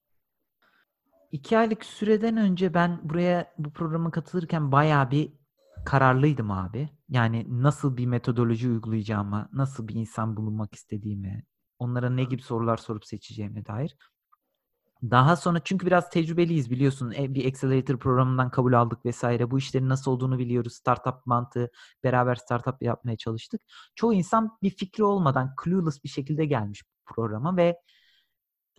İki 1.31 1.57
aylık 1.57 1.85
süreden 1.85 2.37
önce 2.37 2.73
ben 2.73 2.99
buraya 3.03 3.53
bu 3.57 3.73
programa 3.73 4.11
katılırken 4.11 4.71
bayağı 4.71 5.11
bir 5.11 5.33
kararlıydım 5.85 6.51
abi. 6.51 6.89
Yani 7.09 7.45
nasıl 7.49 7.97
bir 7.97 8.05
metodoloji 8.05 8.69
uygulayacağımı, 8.69 9.49
nasıl 9.53 9.87
bir 9.87 9.95
insan 9.95 10.37
bulunmak 10.37 10.75
istediğimi, 10.75 11.43
onlara 11.79 12.09
ne 12.09 12.23
gibi 12.23 12.41
sorular 12.41 12.77
sorup 12.77 13.05
seçeceğime 13.05 13.65
dair. 13.65 13.97
Daha 15.11 15.35
sonra 15.35 15.59
çünkü 15.63 15.85
biraz 15.85 16.09
tecrübeliyiz 16.09 16.71
biliyorsun. 16.71 17.11
E, 17.17 17.33
bir 17.33 17.51
accelerator 17.51 17.97
programından 17.97 18.51
kabul 18.51 18.73
aldık 18.73 19.05
vesaire. 19.05 19.51
Bu 19.51 19.57
işlerin 19.57 19.89
nasıl 19.89 20.11
olduğunu 20.11 20.39
biliyoruz. 20.39 20.73
Startup 20.73 21.25
mantığı, 21.25 21.71
beraber 22.03 22.35
startup 22.35 22.81
yapmaya 22.81 23.17
çalıştık. 23.17 23.61
Çoğu 23.95 24.13
insan 24.13 24.57
bir 24.63 24.69
fikri 24.69 25.03
olmadan 25.03 25.55
clueless 25.63 26.03
bir 26.03 26.09
şekilde 26.09 26.45
gelmiş 26.45 26.83
programa 27.05 27.57
ve 27.57 27.79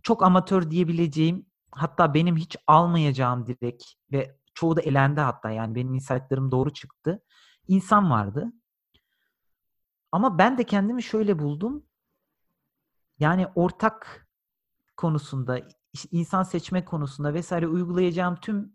çok 0.02 0.22
amatör 0.22 0.70
diyebileceğim 0.70 1.46
hatta 1.70 2.14
benim 2.14 2.36
hiç 2.36 2.56
almayacağım 2.66 3.46
direkt 3.46 3.84
ve 4.12 4.36
çoğu 4.54 4.76
da 4.76 4.80
elendi 4.80 5.20
hatta 5.20 5.50
yani 5.50 5.74
benim 5.74 5.94
insightlarım 5.94 6.50
doğru 6.50 6.72
çıktı. 6.72 7.22
İnsan 7.68 8.10
vardı. 8.10 8.52
Ama 10.12 10.38
ben 10.38 10.58
de 10.58 10.64
kendimi 10.64 11.02
şöyle 11.02 11.38
buldum. 11.38 11.86
Yani 13.18 13.46
ortak 13.54 14.28
konusunda, 14.96 15.60
insan 16.12 16.42
seçme 16.42 16.84
konusunda 16.84 17.34
vesaire 17.34 17.66
uygulayacağım 17.66 18.36
tüm 18.36 18.72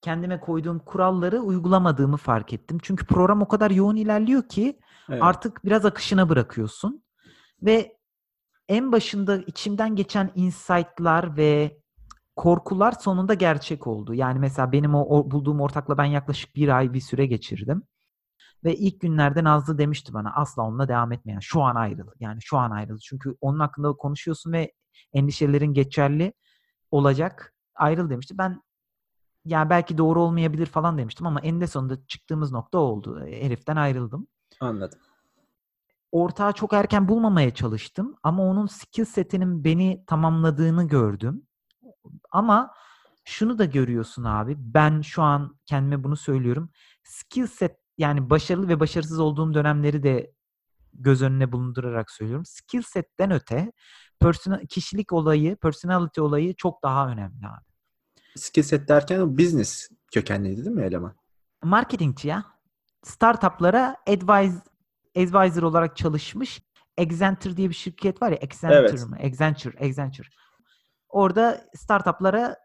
kendime 0.00 0.40
koyduğum 0.40 0.78
kuralları 0.78 1.40
uygulamadığımı 1.40 2.16
fark 2.16 2.52
ettim. 2.52 2.78
Çünkü 2.82 3.06
program 3.06 3.42
o 3.42 3.48
kadar 3.48 3.70
yoğun 3.70 3.96
ilerliyor 3.96 4.48
ki 4.48 4.78
evet. 5.08 5.22
artık 5.22 5.64
biraz 5.64 5.84
akışına 5.84 6.28
bırakıyorsun. 6.28 7.04
Ve 7.62 7.96
en 8.68 8.92
başında 8.92 9.36
içimden 9.36 9.96
geçen 9.96 10.30
insight'lar 10.34 11.36
ve 11.36 11.78
korkular 12.36 12.92
sonunda 12.92 13.34
gerçek 13.34 13.86
oldu. 13.86 14.14
Yani 14.14 14.38
mesela 14.38 14.72
benim 14.72 14.94
o, 14.94 15.18
o 15.18 15.30
bulduğum 15.30 15.60
ortakla 15.60 15.98
ben 15.98 16.04
yaklaşık 16.04 16.56
bir 16.56 16.68
ay 16.68 16.92
bir 16.92 17.00
süre 17.00 17.26
geçirdim. 17.26 17.82
Ve 18.64 18.76
ilk 18.76 19.00
günlerde 19.00 19.44
Nazlı 19.44 19.78
demişti 19.78 20.14
bana 20.14 20.32
asla 20.34 20.62
onunla 20.62 20.88
devam 20.88 21.12
etme. 21.12 21.32
Yani 21.32 21.42
şu 21.42 21.62
an 21.62 21.74
ayrıl. 21.74 22.06
Yani 22.20 22.42
şu 22.42 22.58
an 22.58 22.70
ayrıl. 22.70 22.98
Çünkü 22.98 23.36
onun 23.40 23.58
hakkında 23.60 23.92
konuşuyorsun 23.92 24.52
ve 24.52 24.72
endişelerin 25.12 25.74
geçerli 25.74 26.32
olacak. 26.90 27.54
Ayrıl 27.74 28.10
demişti. 28.10 28.38
Ben 28.38 28.62
yani 29.44 29.70
belki 29.70 29.98
doğru 29.98 30.20
olmayabilir 30.22 30.66
falan 30.66 30.98
demiştim 30.98 31.26
ama 31.26 31.40
eninde 31.40 31.66
sonunda 31.66 32.06
çıktığımız 32.06 32.52
nokta 32.52 32.78
oldu. 32.78 33.20
Heriften 33.26 33.76
ayrıldım. 33.76 34.26
Anladım. 34.60 34.98
Ortağı 36.12 36.52
çok 36.52 36.72
erken 36.72 37.08
bulmamaya 37.08 37.54
çalıştım 37.54 38.16
ama 38.22 38.42
onun 38.42 38.66
skill 38.66 39.04
setinin 39.04 39.64
beni 39.64 40.04
tamamladığını 40.06 40.88
gördüm. 40.88 41.46
Ama 42.30 42.74
şunu 43.24 43.58
da 43.58 43.64
görüyorsun 43.64 44.24
abi. 44.24 44.54
Ben 44.58 45.00
şu 45.00 45.22
an 45.22 45.58
kendime 45.66 46.04
bunu 46.04 46.16
söylüyorum. 46.16 46.70
Skill 47.04 47.46
set 47.46 47.81
yani 48.02 48.30
başarılı 48.30 48.68
ve 48.68 48.80
başarısız 48.80 49.18
olduğum 49.18 49.54
dönemleri 49.54 50.02
de 50.02 50.32
göz 50.94 51.22
önüne 51.22 51.52
bulundurarak 51.52 52.10
söylüyorum. 52.10 52.44
Skill 52.46 52.82
setten 52.82 53.30
öte 53.30 53.72
personal, 54.20 54.66
kişilik 54.66 55.12
olayı, 55.12 55.56
personality 55.56 56.20
olayı 56.20 56.54
çok 56.54 56.82
daha 56.82 57.08
önemli 57.08 57.46
abi. 57.46 57.64
Skill 58.36 58.62
set 58.62 58.88
derken 58.88 59.38
business 59.38 59.88
kökenliydi 60.12 60.64
değil 60.64 60.76
mi 60.76 60.82
eleman? 60.82 61.16
Marketingçi 61.62 62.28
ya. 62.28 62.44
Startuplara 63.02 63.96
advise, 64.08 64.62
advisor 65.16 65.62
olarak 65.62 65.96
çalışmış. 65.96 66.62
Accenture 66.98 67.56
diye 67.56 67.68
bir 67.68 67.74
şirket 67.74 68.22
var 68.22 68.30
ya. 68.30 68.38
Accenture 68.42 68.78
evet. 68.78 69.06
mı? 69.06 69.16
Accenture, 69.16 69.86
Accenture. 69.86 70.28
Orada 71.08 71.64
startuplara 71.74 72.56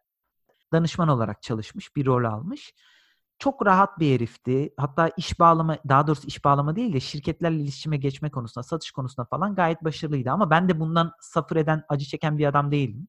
danışman 0.73 1.07
olarak 1.07 1.41
çalışmış, 1.41 1.95
bir 1.95 2.05
rol 2.05 2.23
almış. 2.23 2.73
Çok 3.39 3.65
rahat 3.65 3.99
bir 3.99 4.13
herifti. 4.15 4.73
Hatta 4.77 5.11
iş 5.17 5.39
bağlama, 5.39 5.77
daha 5.89 6.07
doğrusu 6.07 6.27
iş 6.27 6.45
bağlama 6.45 6.75
değil 6.75 6.93
de 6.93 6.99
şirketlerle 6.99 7.61
iletişime 7.61 7.97
geçme 7.97 8.31
konusunda, 8.31 8.63
satış 8.63 8.91
konusunda 8.91 9.25
falan 9.25 9.55
gayet 9.55 9.83
başarılıydı. 9.83 10.31
Ama 10.31 10.49
ben 10.49 10.69
de 10.69 10.79
bundan 10.79 11.11
safır 11.21 11.55
eden, 11.55 11.83
acı 11.89 12.05
çeken 12.05 12.37
bir 12.37 12.45
adam 12.45 12.71
değilim. 12.71 13.07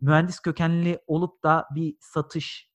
Mühendis 0.00 0.40
kökenli 0.40 0.98
olup 1.06 1.42
da 1.44 1.66
bir 1.74 1.96
satış, 2.00 2.70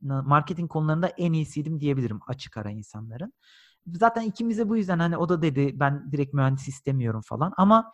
marketing 0.00 0.70
konularında 0.70 1.08
en 1.08 1.32
iyisiydim 1.32 1.80
diyebilirim 1.80 2.20
açık 2.28 2.56
ara 2.56 2.70
insanların. 2.70 3.32
Zaten 3.94 4.22
ikimize 4.22 4.68
bu 4.68 4.76
yüzden 4.76 4.98
hani 4.98 5.16
o 5.16 5.28
da 5.28 5.42
dedi 5.42 5.80
ben 5.80 6.12
direkt 6.12 6.34
mühendis 6.34 6.68
istemiyorum 6.68 7.20
falan. 7.24 7.52
Ama 7.56 7.92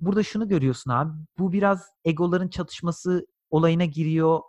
burada 0.00 0.22
şunu 0.22 0.48
görüyorsun 0.48 0.90
abi. 0.90 1.12
Bu 1.38 1.52
biraz 1.52 1.88
egoların 2.04 2.48
çatışması 2.48 3.26
olayına 3.50 3.84
giriyor. 3.84 4.40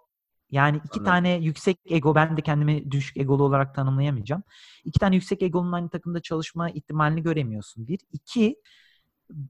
Yani 0.52 0.78
iki 0.78 1.00
Anladım. 1.00 1.06
tane 1.06 1.30
yüksek 1.34 1.80
ego, 1.86 2.16
ben 2.16 2.38
de 2.38 2.42
kendimi 2.42 2.92
düşük 2.92 3.18
egolu 3.18 3.44
olarak 3.44 3.75
tanımlayamayacağım. 3.75 4.44
İki 4.84 5.00
tane 5.00 5.16
yüksek 5.16 5.42
egonun 5.44 5.72
aynı 5.72 5.90
takımda 5.90 6.22
çalışma 6.22 6.70
ihtimalini 6.70 7.24
göremiyorsun. 7.24 7.88
Bir. 7.88 8.00
iki 8.12 8.56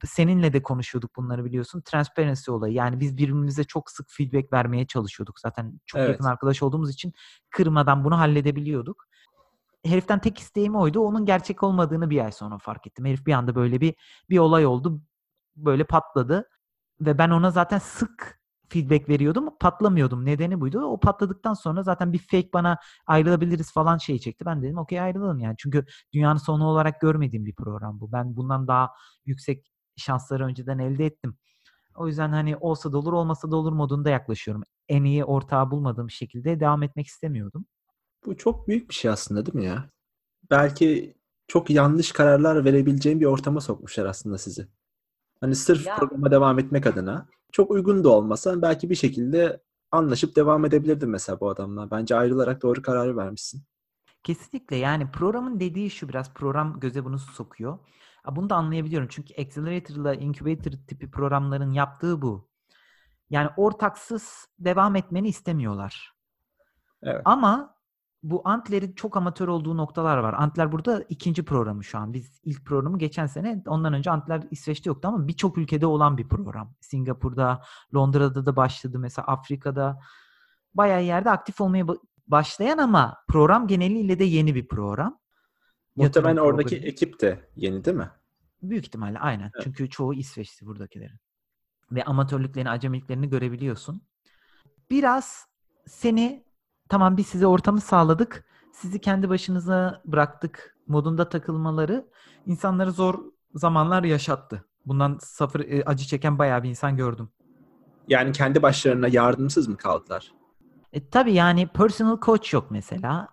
seninle 0.05 0.53
de 0.53 0.63
konuşuyorduk 0.63 1.15
bunları 1.15 1.45
biliyorsun. 1.45 1.81
Transparency 1.81 2.51
olayı. 2.51 2.73
Yani 2.73 2.99
biz 2.99 3.17
birbirimize 3.17 3.63
çok 3.63 3.91
sık 3.91 4.07
feedback 4.09 4.53
vermeye 4.53 4.87
çalışıyorduk. 4.87 5.39
Zaten 5.39 5.79
çok 5.85 5.99
evet. 5.99 6.09
yakın 6.09 6.23
arkadaş 6.23 6.63
olduğumuz 6.63 6.89
için 6.89 7.13
kırmadan 7.49 8.03
bunu 8.03 8.17
halledebiliyorduk. 8.19 9.05
Heriften 9.85 10.19
tek 10.19 10.39
isteğim 10.39 10.75
oydu. 10.75 10.99
Onun 10.99 11.25
gerçek 11.25 11.63
olmadığını 11.63 12.09
bir 12.09 12.25
ay 12.25 12.31
sonra 12.31 12.57
fark 12.57 12.87
ettim. 12.87 13.05
Herif 13.05 13.25
bir 13.25 13.33
anda 13.33 13.55
böyle 13.55 13.81
bir 13.81 13.95
bir 14.29 14.37
olay 14.37 14.65
oldu 14.65 15.01
böyle 15.55 15.83
patladı. 15.83 16.49
Ve 17.01 17.17
ben 17.17 17.29
ona 17.29 17.51
zaten 17.51 17.79
sık 17.79 18.44
feedback 18.69 19.09
veriyordum. 19.09 19.49
Patlamıyordum. 19.59 20.25
Nedeni 20.25 20.61
buydu. 20.61 20.81
O 20.81 20.99
patladıktan 20.99 21.53
sonra 21.53 21.83
zaten 21.83 22.13
bir 22.13 22.19
fake 22.19 22.49
bana 22.53 22.77
ayrılabiliriz 23.07 23.73
falan 23.73 23.97
şey 23.97 24.19
çekti. 24.19 24.45
Ben 24.45 24.63
dedim 24.63 24.77
okey 24.77 25.01
ayrılalım 25.01 25.39
yani. 25.39 25.55
Çünkü 25.57 25.85
dünyanın 26.13 26.37
sonu 26.37 26.65
olarak 26.67 27.01
görmediğim 27.01 27.45
bir 27.45 27.55
program 27.55 27.99
bu. 27.99 28.11
Ben 28.11 28.35
bundan 28.35 28.67
daha 28.67 28.89
yüksek 29.25 29.71
şansları 29.97 30.45
önceden 30.45 30.79
elde 30.79 31.05
ettim. 31.05 31.37
O 31.95 32.07
yüzden 32.07 32.29
hani 32.29 32.57
olsa 32.57 32.91
da 32.91 32.97
olur 32.97 33.13
olmasa 33.13 33.51
da 33.51 33.55
olur 33.55 33.73
modunda 33.73 34.09
yaklaşıyorum. 34.09 34.63
En 34.89 35.03
iyi 35.03 35.25
ortağı 35.25 35.71
bulmadığım 35.71 36.09
şekilde 36.09 36.59
devam 36.59 36.83
etmek 36.83 37.07
istemiyordum. 37.07 37.65
Bu 38.25 38.37
çok 38.37 38.67
büyük 38.67 38.89
bir 38.89 38.95
şey 38.95 39.11
aslında 39.11 39.45
değil 39.45 39.55
mi 39.55 39.65
ya? 39.65 39.89
Belki 40.49 41.15
çok 41.47 41.69
yanlış 41.69 42.11
kararlar 42.11 42.65
verebileceğim 42.65 43.19
bir 43.19 43.25
ortama 43.25 43.61
sokmuşlar 43.61 44.05
aslında 44.05 44.37
sizi. 44.37 44.67
Hani 45.41 45.55
sırf 45.55 45.85
ya. 45.85 45.95
programa 45.95 46.31
devam 46.31 46.59
etmek 46.59 46.87
adına 46.87 47.27
çok 47.55 47.71
uygun 47.71 48.03
da 48.03 48.09
olmasa 48.09 48.61
belki 48.61 48.89
bir 48.89 48.95
şekilde 48.95 49.61
anlaşıp 49.91 50.35
devam 50.35 50.65
edebilirdin 50.65 51.09
mesela 51.09 51.39
bu 51.39 51.49
adamla. 51.49 51.91
Bence 51.91 52.15
ayrılarak 52.15 52.61
doğru 52.61 52.81
kararı 52.81 53.17
vermişsin. 53.17 53.63
Kesinlikle 54.23 54.75
yani 54.75 55.11
programın 55.11 55.59
dediği 55.59 55.89
şu 55.89 56.09
biraz 56.09 56.33
program 56.33 56.79
göze 56.79 57.05
bunu 57.05 57.19
sokuyor. 57.19 57.79
Bunu 58.31 58.49
da 58.49 58.55
anlayabiliyorum 58.55 59.07
çünkü 59.11 59.33
Accelerator 59.41 59.95
ile 59.95 60.17
Incubator 60.21 60.71
tipi 60.87 61.11
programların 61.11 61.71
yaptığı 61.71 62.21
bu. 62.21 62.49
Yani 63.29 63.49
ortaksız 63.57 64.47
devam 64.59 64.95
etmeni 64.95 65.27
istemiyorlar. 65.27 66.13
Evet. 67.03 67.21
Ama 67.25 67.74
bu 68.25 68.41
Antler'in 68.45 68.93
çok 68.93 69.17
amatör 69.17 69.47
olduğu 69.47 69.77
noktalar 69.77 70.17
var. 70.17 70.33
Antler 70.33 70.71
burada 70.71 71.03
ikinci 71.09 71.45
programı 71.45 71.83
şu 71.83 71.97
an. 71.97 72.13
Biz 72.13 72.39
ilk 72.43 72.65
programı 72.65 72.97
geçen 72.99 73.25
sene 73.25 73.63
ondan 73.67 73.93
önce 73.93 74.11
Antler 74.11 74.43
İsveç'te 74.51 74.89
yoktu 74.89 75.07
ama 75.07 75.27
birçok 75.27 75.57
ülkede 75.57 75.85
olan 75.85 76.17
bir 76.17 76.27
program. 76.27 76.75
Singapur'da, 76.81 77.61
Londra'da 77.95 78.45
da 78.45 78.55
başladı 78.55 78.99
mesela 78.99 79.25
Afrika'da. 79.25 79.99
Bayağı 80.73 81.03
yerde 81.03 81.29
aktif 81.29 81.61
olmaya 81.61 81.85
başlayan 82.27 82.77
ama 82.77 83.17
program 83.27 83.67
geneliyle 83.67 84.19
de 84.19 84.23
yeni 84.23 84.55
bir 84.55 84.67
program. 84.67 85.19
Muhtemelen 85.95 86.37
oradaki 86.37 86.69
programı. 86.69 86.89
ekip 86.89 87.21
de 87.21 87.49
yeni 87.55 87.85
değil 87.85 87.97
mi? 87.97 88.09
Büyük 88.61 88.85
ihtimalle 88.85 89.19
aynen. 89.19 89.51
Evet. 89.55 89.63
Çünkü 89.63 89.89
çoğu 89.89 90.13
İsveçli 90.13 90.65
buradakilerin. 90.67 91.19
Ve 91.91 92.03
amatörlüklerini, 92.03 92.69
acemiliklerini 92.69 93.29
görebiliyorsun. 93.29 94.01
Biraz 94.89 95.47
seni 95.87 96.44
tamam 96.89 97.17
biz 97.17 97.27
size 97.27 97.47
ortamı 97.47 97.81
sağladık. 97.81 98.45
Sizi 98.73 99.01
kendi 99.01 99.29
başınıza 99.29 100.01
bıraktık 100.05 100.75
modunda 100.87 101.29
takılmaları 101.29 102.07
insanları 102.45 102.91
zor 102.91 103.19
zamanlar 103.53 104.03
yaşattı. 104.03 104.65
Bundan 104.85 105.17
safır 105.21 105.59
e, 105.59 105.83
acı 105.85 106.05
çeken 106.05 106.39
bayağı 106.39 106.63
bir 106.63 106.69
insan 106.69 106.97
gördüm. 106.97 107.29
Yani 108.07 108.31
kendi 108.31 108.61
başlarına 108.61 109.07
yardımsız 109.07 109.67
mı 109.67 109.77
kaldılar? 109.77 110.31
E, 110.93 111.09
tabii 111.09 111.33
yani 111.33 111.67
personal 111.67 112.19
coach 112.19 112.53
yok 112.53 112.71
mesela. 112.71 113.27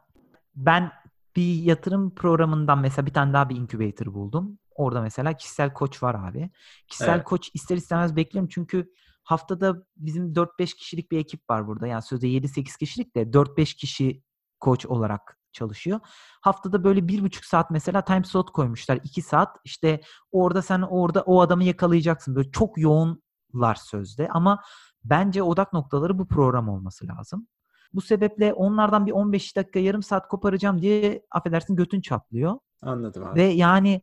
Ben 0.56 0.92
bir 1.36 1.54
yatırım 1.54 2.14
programından 2.14 2.78
mesela 2.78 3.06
bir 3.06 3.12
tane 3.12 3.32
daha 3.32 3.48
bir 3.48 3.56
incubator 3.56 4.14
buldum. 4.14 4.58
Orada 4.74 5.00
mesela 5.00 5.32
kişisel 5.32 5.72
koç 5.72 6.02
var 6.02 6.14
abi. 6.28 6.50
Kişisel 6.88 7.14
evet. 7.14 7.24
koç 7.24 7.50
ister 7.54 7.76
istemez 7.76 8.16
bekliyorum 8.16 8.48
çünkü 8.52 8.92
haftada 9.24 9.86
bizim 9.96 10.32
4-5 10.32 10.76
kişilik 10.76 11.10
bir 11.10 11.18
ekip 11.18 11.50
var 11.50 11.66
burada. 11.66 11.86
Yani 11.86 12.02
sözde 12.02 12.26
7-8 12.26 12.78
kişilik 12.78 13.16
de 13.16 13.22
4-5 13.22 13.76
kişi 13.76 14.22
koç 14.60 14.86
olarak 14.86 15.38
çalışıyor. 15.52 16.00
Haftada 16.40 16.84
böyle 16.84 17.08
bir 17.08 17.22
buçuk 17.22 17.44
saat 17.44 17.70
mesela 17.70 18.04
time 18.04 18.24
slot 18.24 18.50
koymuşlar. 18.52 18.98
iki 19.04 19.22
saat 19.22 19.56
işte 19.64 20.00
orada 20.32 20.62
sen 20.62 20.82
orada 20.82 21.22
o 21.22 21.40
adamı 21.40 21.64
yakalayacaksın. 21.64 22.34
Böyle 22.34 22.50
çok 22.50 22.78
yoğunlar 22.78 23.74
sözde 23.74 24.28
ama 24.28 24.62
bence 25.04 25.42
odak 25.42 25.72
noktaları 25.72 26.18
bu 26.18 26.28
program 26.28 26.68
olması 26.68 27.06
lazım. 27.08 27.46
Bu 27.92 28.00
sebeple 28.00 28.52
onlardan 28.52 29.06
bir 29.06 29.12
15 29.12 29.56
dakika 29.56 29.78
yarım 29.78 30.02
saat 30.02 30.28
koparacağım 30.28 30.82
diye 30.82 31.26
affedersin 31.30 31.76
götün 31.76 32.00
çatlıyor. 32.00 32.58
Anladım 32.82 33.24
abi. 33.24 33.40
Ve 33.40 33.44
yani 33.44 34.02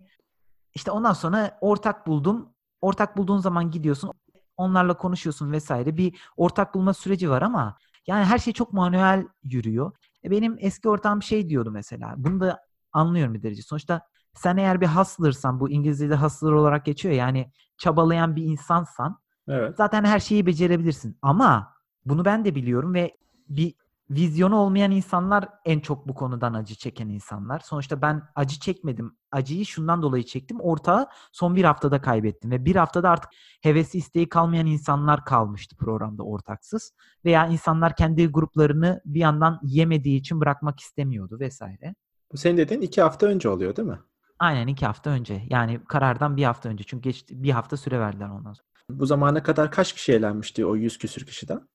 işte 0.76 0.92
ondan 0.92 1.14
sonra 1.14 1.58
ortak 1.62 2.08
buldum. 2.08 2.54
Ortak 2.82 3.18
bulduğun 3.18 3.38
zaman 3.38 3.72
gidiyorsun. 3.72 4.12
Onlarla 4.60 4.98
konuşuyorsun 4.98 5.52
vesaire. 5.52 5.98
Bir 5.98 6.20
ortak 6.38 6.74
bulma 6.76 6.94
süreci 6.94 7.30
var 7.30 7.42
ama 7.42 7.78
yani 8.08 8.26
her 8.26 8.38
şey 8.40 8.54
çok 8.54 8.74
manuel 8.74 9.28
yürüyor. 9.44 9.92
E 10.24 10.32
benim 10.32 10.56
eski 10.60 10.90
ortağım 10.90 11.24
şey 11.24 11.50
diyordu 11.50 11.72
mesela. 11.72 12.14
Bunu 12.18 12.40
da 12.40 12.60
anlıyorum 12.94 13.34
bir 13.34 13.44
derece. 13.44 13.62
Sonuçta 13.62 14.02
sen 14.34 14.58
eğer 14.58 14.82
bir 14.82 14.88
hustler'san 14.88 15.60
bu 15.60 15.70
İngilizce'de 15.70 16.16
hustler 16.16 16.52
olarak 16.52 16.86
geçiyor. 16.86 17.16
Yani 17.16 17.52
çabalayan 17.78 18.36
bir 18.36 18.44
insansan 18.44 19.20
Evet. 19.48 19.78
zaten 19.78 20.04
her 20.04 20.20
şeyi 20.20 20.46
becerebilirsin. 20.46 21.18
Ama 21.22 21.74
bunu 22.06 22.26
ben 22.26 22.46
de 22.46 22.56
biliyorum 22.56 22.94
ve 22.94 23.18
bir 23.50 23.74
vizyonu 24.10 24.56
olmayan 24.56 24.92
insanlar 24.92 25.50
en 25.66 25.80
çok 25.80 26.08
bu 26.08 26.14
konudan 26.14 26.54
acı 26.54 26.76
çeken 26.76 27.10
insanlar. 27.10 27.60
Sonuçta 27.60 28.02
ben 28.02 28.24
acı 28.36 28.60
çekmedim. 28.60 29.18
Acıyı 29.32 29.66
şundan 29.66 30.02
dolayı 30.02 30.24
çektim. 30.24 30.60
Ortağı 30.60 31.08
son 31.32 31.56
bir 31.56 31.64
haftada 31.64 32.02
kaybettim. 32.02 32.52
Ve 32.52 32.66
bir 32.66 32.76
haftada 32.76 33.10
artık 33.10 33.32
hevesi 33.62 33.98
isteği 33.98 34.30
kalmayan 34.30 34.66
insanlar 34.66 35.26
kalmıştı 35.26 35.76
programda 35.76 36.24
ortaksız. 36.24 36.94
Veya 37.26 37.48
insanlar 37.48 37.96
kendi 37.96 38.28
gruplarını 38.28 39.02
bir 39.06 39.20
yandan 39.20 39.60
yemediği 39.64 40.20
için 40.20 40.42
bırakmak 40.42 40.80
istemiyordu 40.80 41.40
vesaire. 41.40 41.96
Bu 42.32 42.38
senin 42.38 42.58
dediğin 42.58 42.82
iki 42.82 43.02
hafta 43.02 43.28
önce 43.28 43.50
oluyor 43.50 43.76
değil 43.76 43.88
mi? 43.88 44.00
Aynen 44.40 44.68
iki 44.68 44.86
hafta 44.86 45.10
önce. 45.10 45.44
Yani 45.50 45.80
karardan 45.88 46.38
bir 46.38 46.44
hafta 46.44 46.70
önce. 46.70 46.84
Çünkü 46.84 47.10
geçti, 47.10 47.44
bir 47.44 47.52
hafta 47.52 47.78
süre 47.78 48.00
verdiler 48.00 48.30
ondan 48.30 48.54
sonra. 48.54 48.70
Bu 48.90 49.06
zamana 49.06 49.44
kadar 49.44 49.72
kaç 49.72 49.94
kişi 49.94 50.14
eğlenmişti 50.14 50.66
o 50.66 50.76
yüz 50.76 50.98
küsür 50.98 51.26
kişiden? 51.26 51.68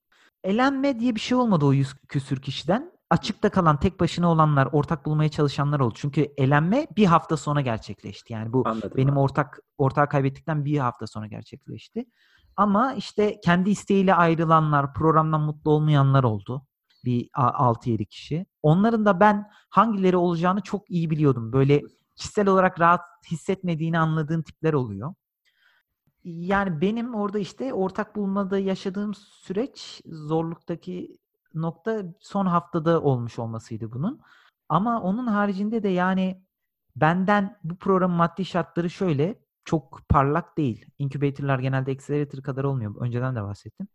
Elenme 0.45 1.01
diye 1.01 1.15
bir 1.15 1.21
şey 1.21 1.39
olmadı 1.39 1.65
o 1.65 1.73
yüz 1.73 1.95
küsür 2.09 2.43
kişiden. 2.43 2.93
Açıkta 3.11 3.51
kalan 3.51 3.81
tek 3.81 4.01
başına 4.01 4.31
olanlar, 4.31 4.69
ortak 4.73 5.07
bulmaya 5.07 5.29
çalışanlar 5.29 5.81
oldu. 5.81 5.95
Çünkü 5.97 6.33
elenme 6.37 6.87
bir 6.97 7.07
hafta 7.07 7.37
sonra 7.37 7.61
gerçekleşti. 7.61 8.33
Yani 8.33 8.53
bu 8.53 8.63
Anladım. 8.67 8.91
benim 8.97 9.13
abi. 9.13 9.19
ortak 9.21 9.59
ortağı 9.79 10.09
kaybettikten 10.09 10.65
bir 10.65 10.79
hafta 10.79 11.07
sonra 11.07 11.27
gerçekleşti. 11.27 12.05
Ama 12.57 12.93
işte 12.95 13.41
kendi 13.45 13.71
isteğiyle 13.71 14.15
ayrılanlar, 14.15 14.95
programdan 14.95 15.41
mutlu 15.41 15.71
olmayanlar 15.71 16.25
oldu. 16.25 16.67
Bir 17.05 17.29
a- 17.35 17.73
6-7 17.73 18.07
kişi. 18.07 18.47
Onların 18.63 19.05
da 19.07 19.21
ben 19.21 19.51
hangileri 19.71 20.17
olacağını 20.17 20.61
çok 20.61 20.91
iyi 20.91 21.11
biliyordum. 21.11 21.53
Böyle 21.53 21.83
kişisel 22.17 22.49
olarak 22.49 22.81
rahat 22.81 23.01
hissetmediğini 23.31 23.99
anladığın 23.99 24.43
tipler 24.43 24.73
oluyor. 24.73 25.15
Yani 26.25 26.81
benim 26.81 27.14
orada 27.14 27.38
işte 27.38 27.75
ortak 27.75 28.16
bulmada 28.16 28.59
yaşadığım 28.59 29.14
süreç 29.14 30.00
zorluktaki 30.07 31.19
nokta 31.54 32.02
son 32.21 32.47
haftada 32.47 33.02
olmuş 33.02 33.38
olmasıydı 33.38 33.93
bunun. 33.93 34.21
Ama 34.69 35.02
onun 35.02 35.26
haricinde 35.26 35.83
de 35.83 35.88
yani 35.88 36.43
benden 36.97 37.59
bu 37.64 37.76
programın 37.76 38.16
maddi 38.16 38.45
şartları 38.45 38.90
şöyle 38.90 39.38
çok 39.64 40.00
parlak 40.09 40.59
değil. 40.59 40.87
Incubator'lar 40.99 41.59
genelde 41.59 41.90
accelerator 41.93 42.43
kadar 42.43 42.64
olmuyor. 42.64 42.95
Önceden 43.00 43.37
de 43.37 43.43
bahsettim. 43.43 43.88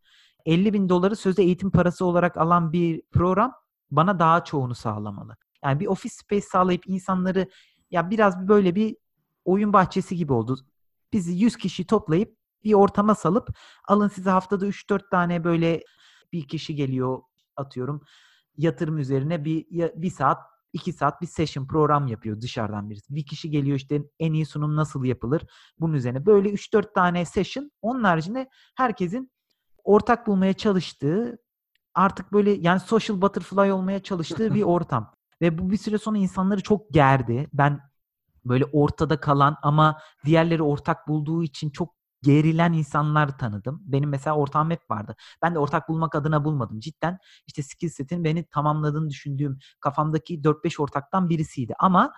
50 0.46 0.74
bin 0.74 0.90
doları 0.90 1.16
sözde 1.16 1.44
eğitim 1.44 1.72
parası 1.72 2.06
olarak 2.06 2.38
alan 2.38 2.72
bir 2.74 3.02
program 3.12 3.54
bana 3.92 4.20
daha 4.20 4.44
çoğunu 4.44 4.76
sağlamalı. 4.76 5.36
Yani 5.64 5.80
bir 5.80 5.88
office 5.88 6.16
space 6.16 6.42
sağlayıp 6.42 6.88
insanları 6.88 7.50
ya 7.92 8.10
biraz 8.10 8.48
böyle 8.48 8.76
bir 8.76 8.98
oyun 9.46 9.74
bahçesi 9.74 10.16
gibi 10.16 10.34
oldu. 10.34 10.58
Bizi 11.14 11.34
100 11.34 11.58
kişi 11.58 11.88
toplayıp 11.88 12.38
bir 12.64 12.74
ortama 12.74 13.16
salıp 13.16 13.50
alın 13.88 14.08
size 14.08 14.30
haftada 14.30 14.68
3-4 14.68 15.10
tane 15.10 15.44
böyle 15.44 15.84
bir 16.34 16.48
kişi 16.48 16.76
geliyor 16.76 17.22
atıyorum 17.56 18.02
yatırım 18.58 18.98
üzerine 18.98 19.46
bir 19.46 19.66
bir 20.02 20.10
saat 20.10 20.38
iki 20.74 20.94
saat 20.94 21.22
bir 21.22 21.28
session 21.28 21.68
program 21.68 22.08
yapıyor 22.08 22.42
dışarıdan 22.42 22.90
birisi. 22.90 23.16
Bir 23.16 23.26
kişi 23.26 23.50
geliyor 23.50 23.78
işte 23.78 24.02
en 24.20 24.34
iyi 24.34 24.46
sunum 24.46 24.76
nasıl 24.76 25.04
yapılır 25.04 25.42
bunun 25.80 25.94
üzerine. 25.94 26.26
Böyle 26.26 26.50
3-4 26.50 26.94
tane 26.94 27.26
session 27.26 27.72
onun 27.82 28.04
haricinde 28.04 28.50
herkesin 28.76 29.32
ortak 29.84 30.28
bulmaya 30.28 30.54
çalıştığı 30.54 31.38
artık 31.94 32.34
böyle 32.34 32.52
yani 32.52 32.80
social 32.80 33.22
butterfly 33.22 33.72
olmaya 33.72 34.04
çalıştığı 34.04 34.54
bir 34.56 34.64
ortam. 34.64 35.14
Ve 35.42 35.58
bu 35.58 35.72
bir 35.72 35.78
süre 35.78 35.98
sonra 35.98 36.18
insanları 36.18 36.62
çok 36.62 36.90
gerdi. 36.94 37.48
Ben 37.54 37.89
böyle 38.46 38.66
ortada 38.66 39.20
kalan 39.20 39.58
ama 39.62 40.00
diğerleri 40.26 40.64
ortak 40.64 41.08
bulduğu 41.08 41.44
için 41.44 41.70
çok 41.70 41.96
gerilen 42.24 42.74
insanlar 42.74 43.38
tanıdım. 43.38 43.82
Benim 43.86 44.10
mesela 44.10 44.36
ortağım 44.36 44.72
hep 44.72 44.90
vardı. 44.92 45.16
Ben 45.42 45.56
de 45.56 45.60
ortak 45.60 45.90
bulmak 45.90 46.16
adına 46.16 46.44
bulmadım. 46.46 46.80
Cidden 46.80 47.18
işte 47.48 47.64
skill 47.64 47.90
set'in 47.90 48.24
beni 48.24 48.46
tamamladığını 48.46 49.10
düşündüğüm 49.10 49.60
kafamdaki 49.80 50.44
4-5 50.44 50.80
ortaktan 50.82 51.30
birisiydi. 51.30 51.74
Ama 51.80 52.14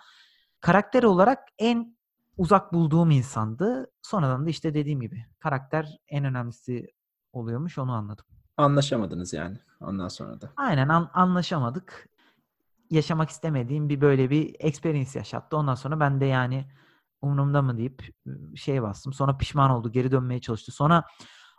karakter 0.60 1.02
olarak 1.02 1.38
en 1.58 1.96
uzak 2.36 2.72
bulduğum 2.72 3.10
insandı. 3.10 3.90
Sonradan 4.02 4.46
da 4.46 4.50
işte 4.50 4.74
dediğim 4.74 5.00
gibi 5.00 5.26
karakter 5.38 5.98
en 6.08 6.24
önemlisi 6.24 6.86
oluyormuş 7.32 7.78
onu 7.78 7.92
anladım. 7.92 8.24
Anlaşamadınız 8.56 9.32
yani 9.32 9.58
ondan 9.80 10.08
sonra 10.08 10.40
da. 10.40 10.50
Aynen 10.56 10.88
an- 10.88 11.10
anlaşamadık. 11.14 12.08
Yaşamak 12.92 13.30
istemediğim 13.30 13.88
bir 13.88 14.00
böyle 14.00 14.30
bir 14.30 14.56
experience 14.58 15.18
yaşattı. 15.18 15.56
Ondan 15.56 15.74
sonra 15.74 16.00
ben 16.00 16.20
de 16.20 16.24
yani 16.24 16.66
umurumda 17.22 17.62
mı 17.62 17.78
deyip 17.78 18.14
şey 18.56 18.82
bastım. 18.82 19.12
Sonra 19.12 19.36
pişman 19.36 19.70
oldu. 19.70 19.92
Geri 19.92 20.10
dönmeye 20.10 20.40
çalıştı. 20.40 20.72
Sonra 20.72 21.04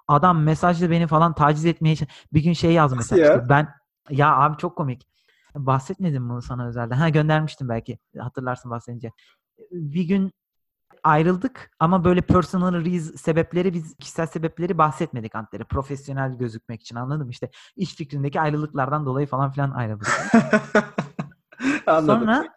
adam 0.07 0.43
mesajla 0.43 0.91
beni 0.91 1.07
falan 1.07 1.35
taciz 1.35 1.65
etmeye 1.65 1.95
bir 2.33 2.43
gün 2.43 2.53
şey 2.53 2.71
yazdı 2.71 2.95
mesela. 2.95 3.25
ya? 3.25 3.33
işte 3.33 3.49
ben 3.49 3.69
ya 4.09 4.37
abi 4.37 4.57
çok 4.57 4.75
komik. 4.77 5.07
Bahsetmedim 5.55 6.29
bunu 6.29 6.41
sana 6.41 6.67
özelden. 6.67 6.95
Ha 6.95 7.09
göndermiştim 7.09 7.69
belki. 7.69 7.99
Hatırlarsın 8.19 8.71
bahsedince. 8.71 9.11
Bir 9.71 10.03
gün 10.03 10.31
ayrıldık 11.03 11.71
ama 11.79 12.03
böyle 12.03 12.21
personal 12.21 12.73
reason 12.73 13.15
sebepleri 13.15 13.73
biz 13.73 13.95
kişisel 13.95 14.27
sebepleri 14.27 14.77
bahsetmedik 14.77 15.35
Antler'e. 15.35 15.63
Profesyonel 15.63 16.37
gözükmek 16.37 16.81
için 16.81 16.95
anladım 16.95 17.29
işte 17.29 17.49
iş 17.75 17.95
fikrindeki 17.95 18.41
ayrılıklardan 18.41 19.05
dolayı 19.05 19.27
falan 19.27 19.51
filan 19.51 19.71
ayrıldık. 19.71 20.07
Anladım. 21.87 22.19
Sonra 22.19 22.47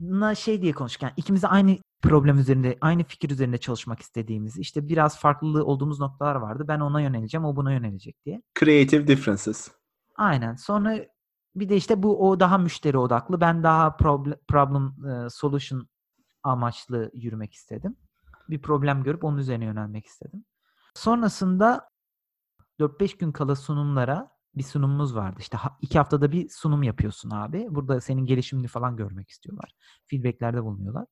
na 0.00 0.34
şey 0.34 0.62
diye 0.62 0.72
konuştuk. 0.72 1.02
Yani 1.02 1.12
ikimiz 1.16 1.42
de 1.42 1.48
aynı 1.48 1.78
problem 2.02 2.38
üzerinde, 2.38 2.78
aynı 2.80 3.04
fikir 3.04 3.30
üzerinde 3.30 3.58
çalışmak 3.58 4.00
istediğimiz, 4.00 4.58
işte 4.58 4.88
biraz 4.88 5.18
farklı 5.18 5.64
olduğumuz 5.64 6.00
noktalar 6.00 6.34
vardı. 6.34 6.64
Ben 6.68 6.80
ona 6.80 7.00
yöneleceğim, 7.00 7.44
o 7.44 7.56
buna 7.56 7.72
yönelecek 7.72 8.24
diye. 8.24 8.42
Creative 8.60 9.06
differences. 9.06 9.70
Aynen. 10.16 10.56
Sonra 10.56 10.98
bir 11.54 11.68
de 11.68 11.76
işte 11.76 12.02
bu 12.02 12.28
o 12.28 12.40
daha 12.40 12.58
müşteri 12.58 12.98
odaklı. 12.98 13.40
Ben 13.40 13.62
daha 13.62 13.88
proble- 13.88 14.38
problem 14.48 14.94
e, 15.06 15.30
solution 15.30 15.88
amaçlı 16.42 17.10
yürümek 17.14 17.54
istedim. 17.54 17.96
Bir 18.48 18.62
problem 18.62 19.02
görüp 19.02 19.24
onun 19.24 19.38
üzerine 19.38 19.64
yönelmek 19.64 20.06
istedim. 20.06 20.44
Sonrasında 20.94 21.88
4-5 22.80 23.16
gün 23.18 23.32
kala 23.32 23.56
sunumlara 23.56 24.35
bir 24.56 24.62
sunumumuz 24.62 25.16
vardı. 25.16 25.36
İşte 25.40 25.58
iki 25.80 25.98
haftada 25.98 26.32
bir 26.32 26.48
sunum 26.48 26.82
yapıyorsun 26.82 27.30
abi. 27.30 27.66
Burada 27.70 28.00
senin 28.00 28.26
gelişimini 28.26 28.68
falan 28.68 28.96
görmek 28.96 29.30
istiyorlar. 29.30 29.70
Feedbacklerde 30.06 30.64
bulunuyorlar. 30.64 31.06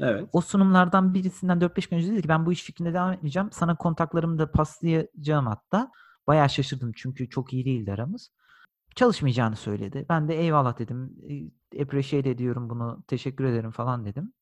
Evet. 0.00 0.28
O 0.32 0.40
sunumlardan 0.40 1.14
birisinden 1.14 1.60
4-5 1.60 1.90
gün 1.90 1.96
önce 1.96 2.12
dedi 2.12 2.22
ki 2.22 2.28
ben 2.28 2.46
bu 2.46 2.52
iş 2.52 2.62
fikrinde 2.62 2.94
devam 2.94 3.12
etmeyeceğim. 3.12 3.52
Sana 3.52 3.76
kontaklarımı 3.76 4.38
da 4.38 4.50
paslayacağım 4.50 5.46
hatta. 5.46 5.90
Bayağı 6.26 6.50
şaşırdım 6.50 6.92
çünkü 6.96 7.30
çok 7.30 7.52
iyi 7.52 7.64
değildi 7.64 7.92
aramız. 7.92 8.30
Çalışmayacağını 8.96 9.56
söyledi. 9.56 10.06
Ben 10.08 10.28
de 10.28 10.40
eyvallah 10.40 10.78
dedim. 10.78 11.16
Appreciate 11.82 12.30
ediyorum 12.30 12.70
bunu. 12.70 13.04
Teşekkür 13.08 13.44
ederim 13.44 13.70
falan 13.70 14.04
dedim. 14.04 14.32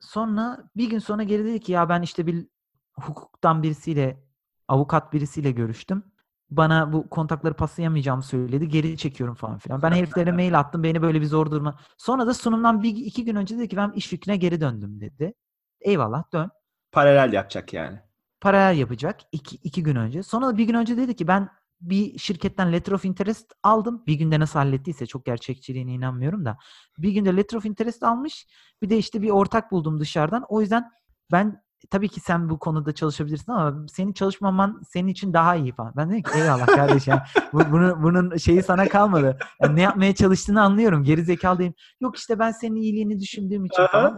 Sonra 0.00 0.70
bir 0.76 0.90
gün 0.90 0.98
sonra 0.98 1.22
geri 1.22 1.44
dedi 1.44 1.60
ki 1.60 1.72
ya 1.72 1.88
ben 1.88 2.02
işte 2.02 2.26
bir 2.26 2.46
hukuktan 2.92 3.62
birisiyle 3.62 4.24
avukat 4.68 5.12
birisiyle 5.12 5.50
görüştüm. 5.50 6.02
Bana 6.50 6.92
bu 6.92 7.10
kontakları 7.10 7.54
paslayamayacağımı 7.54 8.22
söyledi. 8.22 8.68
Geri 8.68 8.98
çekiyorum 8.98 9.34
falan 9.34 9.58
filan. 9.58 9.82
Ben 9.82 9.92
heriflere 9.92 10.32
mail 10.32 10.58
attım. 10.58 10.82
Beni 10.82 11.02
böyle 11.02 11.20
bir 11.20 11.26
zor 11.26 11.50
duruma. 11.50 11.78
Sonra 11.98 12.26
da 12.26 12.34
sunumdan 12.34 12.82
bir 12.82 12.96
iki 12.96 13.24
gün 13.24 13.36
önce 13.36 13.58
dedi 13.58 13.68
ki 13.68 13.76
ben 13.76 13.92
iş 13.92 14.06
fikrine 14.06 14.36
geri 14.36 14.60
döndüm 14.60 15.00
dedi. 15.00 15.34
Eyvallah 15.80 16.32
dön. 16.32 16.50
Paralel 16.92 17.32
yapacak 17.32 17.72
yani. 17.72 17.98
Paralel 18.40 18.78
yapacak 18.78 19.20
iki, 19.32 19.56
iki 19.56 19.82
gün 19.82 19.96
önce. 19.96 20.22
Sonra 20.22 20.46
da 20.46 20.58
bir 20.58 20.64
gün 20.64 20.74
önce 20.74 20.96
dedi 20.96 21.16
ki 21.16 21.28
ben 21.28 21.48
bir 21.80 22.18
şirketten 22.18 22.72
letter 22.72 22.92
of 22.92 23.04
interest 23.04 23.52
aldım. 23.62 24.02
Bir 24.06 24.14
günde 24.14 24.40
nasıl 24.40 24.58
hallettiyse 24.58 25.06
çok 25.06 25.24
gerçekçiliğine 25.24 25.92
inanmıyorum 25.92 26.44
da. 26.44 26.58
Bir 26.98 27.10
günde 27.10 27.36
letter 27.36 27.58
of 27.58 27.66
interest 27.66 28.02
almış. 28.02 28.46
Bir 28.82 28.90
de 28.90 28.98
işte 28.98 29.22
bir 29.22 29.30
ortak 29.30 29.72
buldum 29.72 30.00
dışarıdan. 30.00 30.44
O 30.48 30.60
yüzden 30.60 30.90
ben 31.32 31.62
tabii 31.90 32.08
ki 32.08 32.20
sen 32.20 32.50
bu 32.50 32.58
konuda 32.58 32.94
çalışabilirsin 32.94 33.52
ama 33.52 33.86
senin 33.88 34.12
çalışmaman 34.12 34.82
senin 34.88 35.08
için 35.08 35.32
daha 35.32 35.56
iyi 35.56 35.72
falan. 35.72 35.92
Ben 35.96 36.10
dedim 36.10 36.22
ki 36.22 36.30
eyvallah 36.34 36.66
kardeşim. 36.66 37.14
bu, 37.52 37.72
bunu, 37.72 38.02
bunun 38.02 38.36
şeyi 38.36 38.62
sana 38.62 38.88
kalmadı. 38.88 39.38
Yani 39.62 39.76
ne 39.76 39.82
yapmaya 39.82 40.14
çalıştığını 40.14 40.62
anlıyorum. 40.62 41.04
Geri 41.04 41.24
zekalı 41.24 41.58
değilim. 41.58 41.74
Yok 42.00 42.16
işte 42.16 42.38
ben 42.38 42.50
senin 42.50 42.76
iyiliğini 42.76 43.20
düşündüğüm 43.20 43.64
için 43.64 43.86
falan. 43.86 44.16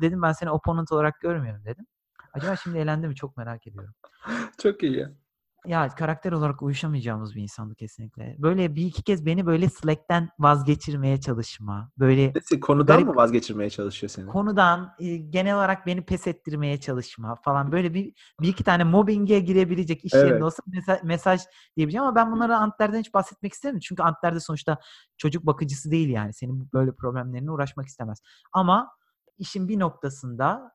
Dedim 0.00 0.22
ben 0.22 0.32
seni 0.32 0.50
opponent 0.50 0.92
olarak 0.92 1.20
görmüyorum 1.20 1.64
dedim. 1.64 1.86
Acaba 2.32 2.56
şimdi 2.56 2.78
elendi 2.78 3.08
mi 3.08 3.14
çok 3.14 3.36
merak 3.36 3.66
ediyorum. 3.66 3.94
Çok 4.58 4.82
iyi 4.82 4.98
ya. 4.98 5.10
Ya 5.66 5.88
karakter 5.88 6.32
olarak 6.32 6.62
uyuşamayacağımız 6.62 7.34
bir 7.34 7.42
insandı 7.42 7.74
kesinlikle. 7.74 8.36
Böyle 8.38 8.74
bir 8.74 8.86
iki 8.86 9.02
kez 9.02 9.26
beni 9.26 9.46
böyle 9.46 9.68
Slack'ten 9.68 10.28
vazgeçirmeye 10.38 11.20
çalışma. 11.20 11.90
Böyle 11.98 12.32
Nesi, 12.34 12.60
konudan 12.60 12.96
garip, 12.96 13.08
mı 13.08 13.16
vazgeçirmeye 13.16 13.70
çalışıyor 13.70 14.10
seni? 14.10 14.26
Konudan 14.26 14.94
e, 14.98 15.16
genel 15.16 15.56
olarak 15.56 15.86
beni 15.86 16.04
pes 16.04 16.26
ettirmeye 16.26 16.80
çalışma 16.80 17.34
falan. 17.44 17.72
Böyle 17.72 17.94
bir, 17.94 18.12
bir 18.40 18.48
iki 18.48 18.64
tane 18.64 18.84
mobbinge 18.84 19.38
girebilecek 19.40 20.04
iş 20.04 20.14
evet. 20.14 20.28
yerinde 20.28 20.44
olsa 20.44 20.62
mesaj, 20.66 21.02
mesaj 21.02 21.40
diyebileceğim 21.76 22.04
ama 22.04 22.14
ben 22.14 22.32
bunlara 22.32 22.58
Antler'den 22.58 22.98
hiç 22.98 23.14
bahsetmek 23.14 23.52
istemiyorum. 23.52 23.80
Çünkü 23.88 24.02
Antler'de 24.02 24.40
sonuçta 24.40 24.78
çocuk 25.16 25.46
bakıcısı 25.46 25.90
değil 25.90 26.08
yani. 26.08 26.32
Senin 26.32 26.68
böyle 26.72 26.92
problemlerine 26.92 27.50
uğraşmak 27.50 27.86
istemez. 27.86 28.22
Ama 28.52 28.90
işin 29.38 29.68
bir 29.68 29.78
noktasında 29.78 30.72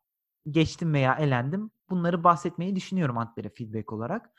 geçtim 0.50 0.94
veya 0.94 1.16
elendim. 1.16 1.72
Bunları 1.90 2.24
bahsetmeyi 2.24 2.76
düşünüyorum 2.76 3.18
Antler'e 3.18 3.50
feedback 3.50 3.94
olarak. 3.94 4.30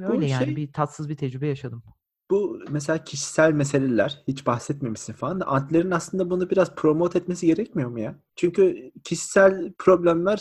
Öyle 0.00 0.18
bu 0.18 0.22
yani 0.22 0.44
şey, 0.44 0.56
bir 0.56 0.72
tatsız 0.72 1.08
bir 1.08 1.16
tecrübe 1.16 1.46
yaşadım. 1.46 1.82
Bu 2.30 2.58
mesela 2.70 3.04
kişisel 3.04 3.52
meseleler 3.52 4.22
hiç 4.28 4.46
bahsetmemişsin 4.46 5.12
falan 5.12 5.40
da 5.40 5.46
Antler'in 5.46 5.90
aslında 5.90 6.30
bunu 6.30 6.50
biraz 6.50 6.74
promote 6.74 7.18
etmesi 7.18 7.46
gerekmiyor 7.46 7.90
mu 7.90 8.00
ya? 8.00 8.18
Çünkü 8.36 8.92
kişisel 9.04 9.72
problemler 9.78 10.40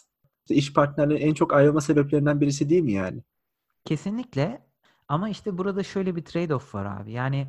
iş 0.50 0.74
partnerlerinin 0.74 1.28
en 1.28 1.34
çok 1.34 1.54
ayrılma 1.54 1.82
sebeplerinden 1.82 2.42
birisi 2.42 2.70
değil 2.70 2.84
mi 2.84 2.92
yani? 2.92 3.24
Kesinlikle. 3.86 4.68
Ama 5.08 5.30
işte 5.30 5.58
burada 5.58 5.84
şöyle 5.84 6.16
bir 6.16 6.22
trade-off 6.22 6.74
var 6.74 7.02
abi. 7.02 7.12
Yani 7.12 7.48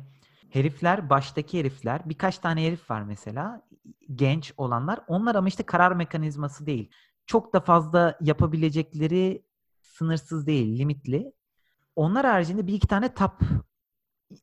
herifler, 0.49 1.09
baştaki 1.09 1.59
herifler, 1.59 2.01
birkaç 2.09 2.37
tane 2.37 2.67
herif 2.67 2.91
var 2.91 3.03
mesela, 3.03 3.67
genç 4.15 4.53
olanlar. 4.57 4.99
Onlar 5.07 5.35
ama 5.35 5.47
işte 5.47 5.63
karar 5.63 5.91
mekanizması 5.91 6.65
değil. 6.65 6.89
Çok 7.25 7.53
da 7.53 7.59
fazla 7.59 8.17
yapabilecekleri 8.21 9.45
sınırsız 9.81 10.47
değil, 10.47 10.79
limitli. 10.79 11.31
Onlar 11.95 12.25
haricinde 12.25 12.67
bir 12.67 12.73
iki 12.73 12.87
tane 12.87 13.13
tap 13.13 13.41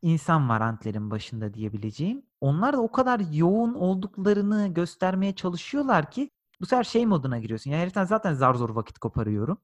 insan 0.02 0.48
var 0.48 0.60
Antler'in 0.60 1.10
başında 1.10 1.54
diyebileceğim. 1.54 2.22
Onlar 2.40 2.72
da 2.72 2.80
o 2.80 2.92
kadar 2.92 3.20
yoğun 3.32 3.74
olduklarını 3.74 4.68
göstermeye 4.74 5.34
çalışıyorlar 5.34 6.10
ki 6.10 6.30
bu 6.60 6.66
sefer 6.66 6.84
şey 6.84 7.06
moduna 7.06 7.38
giriyorsun. 7.38 7.70
Yani 7.70 7.80
heriften 7.80 8.04
zaten 8.04 8.34
zar 8.34 8.54
zor 8.54 8.70
vakit 8.70 8.98
koparıyorum. 8.98 9.58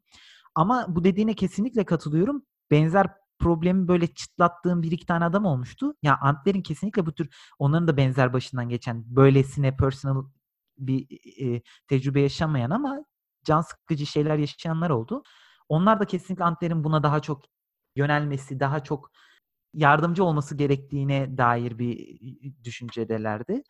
Ama 0.55 0.87
bu 0.89 1.05
dediğine 1.05 1.35
kesinlikle 1.35 1.85
katılıyorum. 1.85 2.43
Benzer 2.71 3.07
problemi 3.39 3.89
böyle 3.89 4.07
çıtlattığım 4.07 4.83
bir 4.83 4.91
iki 4.91 5.07
tane 5.07 5.25
adam 5.25 5.45
olmuştu. 5.45 5.95
Ya 6.03 6.19
Antler'in 6.21 6.63
kesinlikle 6.63 7.07
bu 7.07 7.13
tür 7.13 7.29
onların 7.59 7.89
da 7.89 7.97
benzer 7.97 8.33
başından 8.33 8.69
geçen 8.69 9.17
böylesine 9.17 9.77
personal 9.77 10.25
bir 10.79 11.07
e, 11.41 11.63
tecrübe 11.89 12.21
yaşamayan 12.21 12.71
ama 12.71 13.05
can 13.45 13.61
sıkıcı 13.61 14.07
şeyler 14.07 14.39
yaşayanlar 14.39 14.91
oldu. 14.91 15.23
Onlar 15.69 16.01
da 16.01 16.05
kesinlikle 16.05 16.45
Antler'in 16.45 16.85
buna 16.85 17.03
daha 17.03 17.21
çok 17.21 17.45
yönelmesi, 17.99 18.61
daha 18.61 18.85
çok 18.85 19.11
yardımcı 19.75 20.25
olması 20.25 20.57
gerektiğine 20.57 21.39
dair 21.39 21.79
bir 21.79 22.19
düşüncedelerdi. 22.65 23.63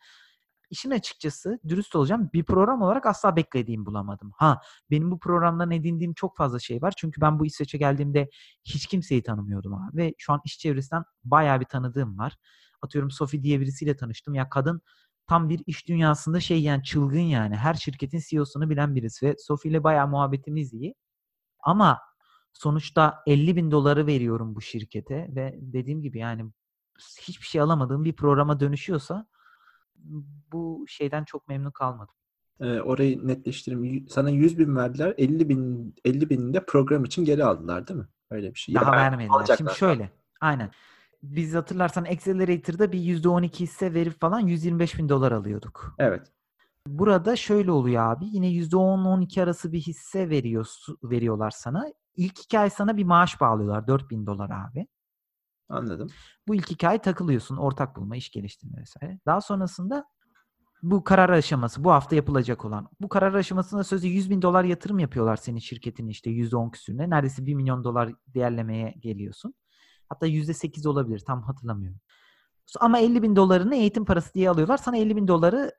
İşin 0.69 0.91
açıkçası 0.91 1.59
dürüst 1.67 1.95
olacağım 1.95 2.29
bir 2.33 2.43
program 2.43 2.81
olarak 2.81 3.05
asla 3.05 3.35
beklediğim 3.35 3.85
bulamadım. 3.85 4.31
Ha 4.37 4.61
benim 4.91 5.11
bu 5.11 5.19
programdan 5.19 5.71
edindiğim 5.71 6.13
çok 6.13 6.37
fazla 6.37 6.59
şey 6.59 6.81
var. 6.81 6.93
Çünkü 6.97 7.21
ben 7.21 7.39
bu 7.39 7.45
İsveç'e 7.45 7.77
geldiğimde 7.77 8.29
hiç 8.63 8.87
kimseyi 8.87 9.23
tanımıyordum 9.23 9.73
abi. 9.73 9.97
Ve 9.97 10.13
şu 10.17 10.33
an 10.33 10.41
iş 10.45 10.59
çevresinden 10.59 11.03
bayağı 11.23 11.59
bir 11.59 11.65
tanıdığım 11.65 12.17
var. 12.17 12.35
Atıyorum 12.81 13.11
Sophie 13.11 13.43
diye 13.43 13.59
birisiyle 13.59 13.95
tanıştım. 13.95 14.33
Ya 14.35 14.49
kadın 14.49 14.81
tam 15.27 15.49
bir 15.49 15.61
iş 15.67 15.87
dünyasında 15.87 16.39
şey 16.39 16.61
yani 16.61 16.83
çılgın 16.83 17.19
yani. 17.19 17.55
Her 17.55 17.73
şirketin 17.73 18.21
CEO'sunu 18.29 18.69
bilen 18.69 18.95
birisi 18.95 19.25
ve 19.25 19.35
Sophie 19.37 19.71
ile 19.71 19.83
bayağı 19.83 20.07
muhabbetimiz 20.07 20.73
iyi. 20.73 20.95
Ama 21.63 21.99
sonuçta 22.59 23.23
50 23.27 23.55
bin 23.55 23.71
doları 23.71 24.07
veriyorum 24.07 24.55
bu 24.55 24.61
şirkete 24.61 25.29
ve 25.35 25.55
dediğim 25.61 26.01
gibi 26.01 26.19
yani 26.19 26.45
hiçbir 27.21 27.45
şey 27.45 27.61
alamadığım 27.61 28.05
bir 28.05 28.13
programa 28.13 28.59
dönüşüyorsa 28.59 29.27
bu 30.51 30.85
şeyden 30.87 31.23
çok 31.23 31.47
memnun 31.47 31.71
kalmadım. 31.71 32.15
Ee, 32.59 32.79
orayı 32.79 33.27
netleştireyim. 33.27 34.07
Sana 34.09 34.29
100 34.29 34.59
bin 34.59 34.75
verdiler. 34.75 35.13
50 35.17 35.49
bin 35.49 35.95
50 36.05 36.29
binini 36.29 36.53
de 36.53 36.65
program 36.65 37.05
için 37.05 37.25
geri 37.25 37.43
aldılar 37.45 37.87
değil 37.87 37.99
mi? 37.99 38.07
Öyle 38.31 38.53
bir 38.53 38.59
şey. 38.59 38.75
Daha 38.75 38.95
ya, 38.95 39.01
vermediler. 39.01 39.57
Şimdi 39.57 39.73
şöyle. 39.73 40.11
Aynen. 40.41 40.71
Biz 41.23 41.55
hatırlarsan 41.55 42.03
Accelerator'da 42.03 42.91
bir 42.91 42.99
%12 42.99 43.59
hisse 43.59 43.93
verip 43.93 44.19
falan 44.19 44.39
125 44.39 44.97
bin 44.97 45.09
dolar 45.09 45.31
alıyorduk. 45.31 45.95
Evet. 45.99 46.31
Burada 46.87 47.35
şöyle 47.35 47.71
oluyor 47.71 48.03
abi. 48.03 48.25
Yine 48.25 48.47
%10-12 48.47 49.43
arası 49.43 49.71
bir 49.71 49.79
hisse 49.79 50.29
veriyor, 50.29 50.67
veriyorlar 51.03 51.51
sana. 51.51 51.85
İlk 52.19 52.39
iki 52.39 52.59
ay 52.59 52.69
sana 52.69 52.97
bir 52.97 53.03
maaş 53.03 53.41
bağlıyorlar. 53.41 53.87
4000 53.87 54.25
dolar 54.25 54.49
abi. 54.49 54.87
Anladım. 55.69 56.09
Bu 56.47 56.55
ilk 56.55 56.71
iki 56.71 56.87
ay 56.87 57.01
takılıyorsun. 57.01 57.57
Ortak 57.57 57.95
bulma, 57.95 58.15
iş 58.15 58.31
geliştirme 58.31 58.81
vesaire. 58.81 59.19
Daha 59.25 59.41
sonrasında 59.41 60.05
bu 60.81 61.03
karar 61.03 61.29
aşaması, 61.29 61.83
bu 61.83 61.91
hafta 61.91 62.15
yapılacak 62.15 62.65
olan. 62.65 62.89
Bu 63.01 63.09
karar 63.09 63.33
aşamasında 63.33 63.83
sözde 63.83 64.07
100 64.07 64.29
bin 64.29 64.41
dolar 64.41 64.63
yatırım 64.63 64.99
yapıyorlar 64.99 65.35
senin 65.35 65.59
şirketin 65.59 66.07
işte 66.07 66.29
%10 66.29 66.71
küsürüne. 66.71 67.09
Neredeyse 67.09 67.45
1 67.45 67.53
milyon 67.53 67.83
dolar 67.83 68.13
değerlemeye 68.27 68.95
geliyorsun. 68.99 69.53
Hatta 70.09 70.27
%8 70.27 70.87
olabilir 70.87 71.19
tam 71.19 71.43
hatırlamıyorum. 71.43 71.99
Ama 72.79 72.99
50 72.99 73.23
bin 73.23 73.35
dolarını 73.35 73.75
eğitim 73.75 74.05
parası 74.05 74.33
diye 74.33 74.49
alıyorlar. 74.49 74.77
Sana 74.77 74.97
50 74.97 75.15
bin 75.15 75.27
doları 75.27 75.71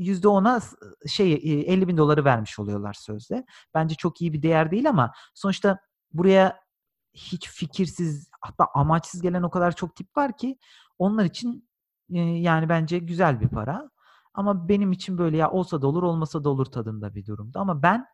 %10'a 0.00 0.60
şey 1.08 1.32
50 1.66 1.88
bin 1.88 1.96
doları 1.96 2.24
vermiş 2.24 2.58
oluyorlar 2.58 2.92
sözde. 2.92 3.44
Bence 3.74 3.94
çok 3.94 4.20
iyi 4.20 4.32
bir 4.32 4.42
değer 4.42 4.70
değil 4.70 4.88
ama 4.88 5.12
sonuçta 5.34 5.78
buraya 6.12 6.60
hiç 7.14 7.48
fikirsiz 7.48 8.30
hatta 8.40 8.66
amaçsız 8.74 9.22
gelen 9.22 9.42
o 9.42 9.50
kadar 9.50 9.76
çok 9.76 9.96
tip 9.96 10.16
var 10.16 10.36
ki 10.36 10.58
onlar 10.98 11.24
için 11.24 11.68
yani 12.08 12.68
bence 12.68 12.98
güzel 12.98 13.40
bir 13.40 13.48
para. 13.48 13.90
Ama 14.34 14.68
benim 14.68 14.92
için 14.92 15.18
böyle 15.18 15.36
ya 15.36 15.50
olsa 15.50 15.82
da 15.82 15.86
olur 15.86 16.02
olmasa 16.02 16.44
da 16.44 16.48
olur 16.48 16.66
tadında 16.66 17.14
bir 17.14 17.26
durumda. 17.26 17.60
Ama 17.60 17.82
ben 17.82 18.06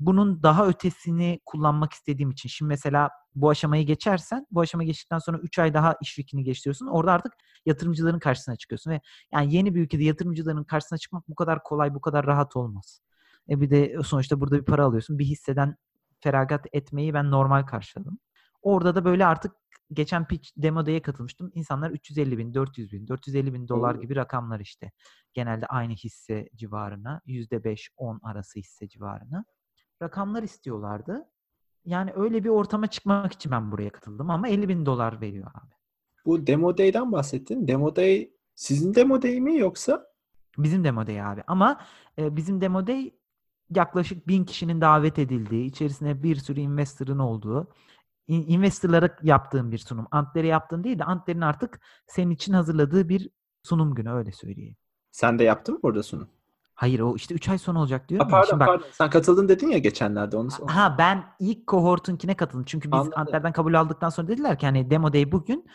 bunun 0.00 0.42
daha 0.42 0.66
ötesini 0.66 1.40
kullanmak 1.46 1.92
istediğim 1.92 2.30
için 2.30 2.48
şimdi 2.48 2.68
mesela 2.68 3.10
bu 3.34 3.50
aşamayı 3.50 3.86
geçersen 3.86 4.46
bu 4.50 4.60
aşamayı 4.60 4.86
geçtikten 4.86 5.18
sonra 5.18 5.38
3 5.38 5.58
ay 5.58 5.74
daha 5.74 5.96
iş 6.02 6.14
fikrini 6.14 6.44
geliştiriyorsun. 6.44 6.86
Orada 6.86 7.12
artık 7.12 7.32
yatırımcıların 7.66 8.18
karşısına 8.18 8.56
çıkıyorsun 8.56 8.90
ve 8.90 9.00
yani 9.32 9.54
yeni 9.54 9.74
bir 9.74 9.80
ülkede 9.80 10.04
yatırımcıların 10.04 10.64
karşısına 10.64 10.98
çıkmak 10.98 11.28
bu 11.28 11.34
kadar 11.34 11.62
kolay, 11.62 11.94
bu 11.94 12.00
kadar 12.00 12.26
rahat 12.26 12.56
olmaz. 12.56 13.00
E 13.50 13.60
bir 13.60 13.70
de 13.70 14.02
sonuçta 14.04 14.40
burada 14.40 14.58
bir 14.58 14.64
para 14.64 14.84
alıyorsun. 14.84 15.18
Bir 15.18 15.24
hisseden 15.24 15.76
feragat 16.20 16.66
etmeyi 16.72 17.14
ben 17.14 17.30
normal 17.30 17.62
karşıladım. 17.62 18.18
Orada 18.62 18.94
da 18.94 19.04
böyle 19.04 19.26
artık 19.26 19.52
geçen 19.92 20.26
pitch 20.26 20.50
demo 20.56 20.86
day'e 20.86 21.02
katılmıştım. 21.02 21.50
İnsanlar 21.54 21.90
350 21.90 22.38
bin, 22.38 22.54
400 22.54 22.92
bin, 22.92 23.08
450 23.08 23.54
bin 23.54 23.68
dolar 23.68 23.94
gibi 23.94 24.16
rakamlar 24.16 24.60
işte. 24.60 24.92
Genelde 25.34 25.66
aynı 25.66 25.92
hisse 25.92 26.48
civarına, 26.54 27.20
%5-10 27.26 28.20
arası 28.22 28.58
hisse 28.58 28.88
civarına 28.88 29.44
rakamlar 30.02 30.42
istiyorlardı. 30.42 31.28
Yani 31.84 32.12
öyle 32.16 32.44
bir 32.44 32.48
ortama 32.48 32.86
çıkmak 32.86 33.32
için 33.32 33.52
ben 33.52 33.72
buraya 33.72 33.90
katıldım 33.90 34.30
ama 34.30 34.48
50 34.48 34.68
bin 34.68 34.86
dolar 34.86 35.20
veriyor 35.20 35.50
abi. 35.54 35.74
Bu 36.26 36.46
Demo 36.46 36.78
Day'den 36.78 37.12
bahsettin. 37.12 37.68
Demo 37.68 37.96
Day 37.96 38.30
sizin 38.54 38.94
Demo 38.94 39.22
Day 39.22 39.40
mi 39.40 39.58
yoksa? 39.58 40.06
Bizim 40.58 40.84
Demo 40.84 41.06
Day 41.06 41.22
abi. 41.22 41.42
Ama 41.46 41.80
e, 42.18 42.36
bizim 42.36 42.60
Demo 42.60 42.86
Day 42.86 43.14
yaklaşık 43.70 44.28
bin 44.28 44.44
kişinin 44.44 44.80
davet 44.80 45.18
edildiği, 45.18 45.64
içerisinde 45.64 46.22
bir 46.22 46.36
sürü 46.36 46.60
investor'ın 46.60 47.18
olduğu, 47.18 47.68
investor'lara 48.28 49.16
yaptığım 49.22 49.72
bir 49.72 49.78
sunum. 49.78 50.06
Antler'e 50.10 50.46
yaptığın 50.46 50.84
değil 50.84 50.98
de 50.98 51.04
Antler'in 51.04 51.40
artık 51.40 51.80
senin 52.06 52.30
için 52.30 52.52
hazırladığı 52.52 53.08
bir 53.08 53.30
sunum 53.62 53.94
günü 53.94 54.10
öyle 54.10 54.32
söyleyeyim. 54.32 54.76
Sen 55.10 55.38
de 55.38 55.44
yaptın 55.44 55.74
mı 55.74 55.80
burada 55.82 56.02
sunum? 56.02 56.28
Hayır 56.80 57.00
o 57.00 57.16
işte 57.16 57.34
3 57.34 57.48
ay 57.48 57.58
sonra 57.58 57.78
olacak 57.78 58.08
diyorum. 58.08 58.26
Ha, 58.26 58.30
pardon 58.30 58.48
Şimdi 58.48 58.60
bak, 58.60 58.66
pardon. 58.68 58.86
Sen 58.92 59.10
katıldın 59.10 59.48
dedin 59.48 59.68
ya 59.68 59.78
geçenlerde 59.78 60.36
onu. 60.36 60.48
Ha 60.66 60.94
ben 60.98 61.24
ilk 61.40 61.66
kohortunkine 61.66 62.36
katıldım. 62.36 62.64
Çünkü 62.64 62.92
biz. 62.92 63.00
Antler'den 63.16 63.52
kabul 63.52 63.74
aldıktan 63.74 64.08
sonra 64.08 64.28
dediler 64.28 64.58
ki 64.58 64.66
hani 64.66 64.90
demo 64.90 65.12
day 65.12 65.32
bugün 65.32 65.66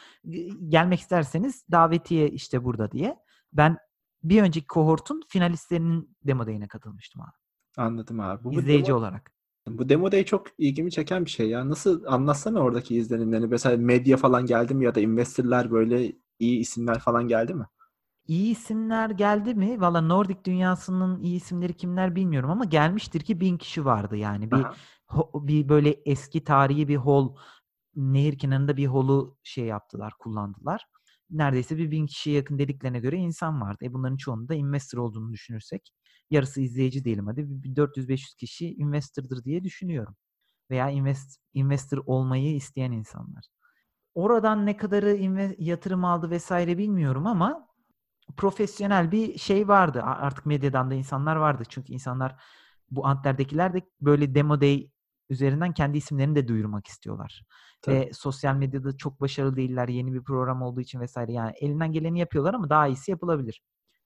gelmek 0.68 1.00
isterseniz 1.00 1.66
davetiye 1.72 2.30
işte 2.30 2.64
burada 2.64 2.92
diye. 2.92 3.18
Ben 3.54 3.78
bir 4.24 4.42
önceki 4.42 4.68
kohortun 4.68 5.22
finalistlerinin 5.28 6.18
demo 6.24 6.48
day'ine 6.48 6.68
katılmıştım 6.68 7.22
abi. 7.22 7.36
Anladım 7.78 8.20
abi. 8.20 8.44
Bu 8.44 8.54
İzleyici 8.54 8.88
demo, 8.88 8.98
olarak. 8.98 9.32
Bu 9.68 9.90
demo 9.90 10.12
day 10.12 10.26
çok 10.26 10.48
ilgimi 10.58 10.92
çeken 10.92 11.26
bir 11.26 11.30
şey 11.30 11.50
ya. 11.50 11.70
Nasıl 11.70 12.04
anlatsana 12.06 12.60
oradaki 12.60 12.96
izlenimlerini. 12.96 13.48
Mesela 13.48 13.78
medya 13.78 14.18
falan 14.18 14.46
geldi 14.46 14.76
mi 14.76 14.86
ya 14.86 14.96
da 14.96 15.00
investorlar 15.00 15.72
böyle 15.72 16.14
iyi 16.40 16.60
isimler 16.60 17.00
falan 17.00 17.28
geldi 17.28 17.54
mi? 17.54 17.66
İyi 18.28 18.52
isimler 18.52 19.10
geldi 19.10 19.56
mi? 19.56 19.82
Valla 19.82 20.02
Nordic 20.02 20.40
dünyasının 20.46 21.20
iyi 21.20 21.36
isimleri 21.36 21.74
kimler 21.74 22.16
bilmiyorum 22.16 22.50
ama 22.50 22.66
gelmiştir 22.66 23.22
ki 23.22 23.40
bin 23.40 23.58
kişi 23.58 23.86
vardı 23.86 24.16
yani. 24.16 24.52
Bir 24.52 24.58
ho- 25.08 25.48
bir 25.48 25.70
böyle 25.70 25.90
eski 26.06 26.44
tarihi 26.44 26.88
bir 26.88 26.96
hol 26.96 27.36
nehir 27.96 28.38
kenarında 28.38 28.78
bir 28.78 28.88
holu 28.88 29.38
şey 29.44 29.66
yaptılar, 29.66 30.14
kullandılar. 30.20 30.86
Neredeyse 31.30 31.78
bir 31.78 31.92
bin 31.92 32.06
kişiye 32.08 32.36
yakın 32.36 32.60
dediklerine 32.60 33.00
göre 33.00 33.16
insan 33.18 33.62
vardı. 33.62 33.86
E 33.86 33.94
bunların 33.94 34.18
çoğunun 34.18 34.50
da 34.50 34.56
investor 34.56 34.98
olduğunu 34.98 35.34
düşünürsek 35.34 35.92
yarısı 36.30 36.62
izleyici 36.62 37.06
diyelim 37.06 37.28
hadi 37.28 37.46
bir 37.64 37.76
400-500 37.76 38.36
kişi 38.36 38.74
investor'dır 38.76 39.44
diye 39.44 39.64
düşünüyorum. 39.64 40.16
Veya 40.72 40.90
invest, 40.90 41.38
investor 41.54 42.04
olmayı 42.06 42.56
isteyen 42.56 42.92
insanlar. 42.92 43.46
Oradan 44.16 44.66
ne 44.66 44.78
kadarı 44.78 45.10
yatırım 45.58 46.06
aldı 46.06 46.30
vesaire 46.30 46.78
bilmiyorum 46.78 47.28
ama 47.28 47.68
profesyonel 48.38 49.12
bir 49.12 49.38
şey 49.38 49.68
vardı. 49.68 50.02
Artık 50.04 50.46
medyadan 50.46 50.92
da 50.92 50.94
insanlar 50.94 51.36
vardı. 51.36 51.64
Çünkü 51.70 51.94
insanlar 51.94 52.36
bu 52.92 53.06
antlerdekiler 53.08 53.74
de 53.74 53.82
böyle 54.02 54.36
demo 54.36 54.62
day 54.62 54.90
üzerinden 55.30 55.74
kendi 55.74 55.98
isimlerini 55.98 56.36
de 56.36 56.48
duyurmak 56.48 56.88
istiyorlar. 56.88 57.44
Tabii. 57.82 57.96
Ve 57.96 58.12
sosyal 58.14 58.56
medyada 58.56 58.98
çok 58.98 59.22
başarılı 59.22 59.56
değiller. 59.56 59.88
Yeni 59.88 60.14
bir 60.14 60.24
program 60.24 60.62
olduğu 60.62 60.82
için 60.82 61.00
vesaire. 61.00 61.32
Yani 61.32 61.54
elinden 61.62 61.92
geleni 61.92 62.20
yapıyorlar 62.20 62.54
ama 62.54 62.70
daha 62.70 62.88
iyisi 62.88 63.12
yapılabilir. 63.12 63.62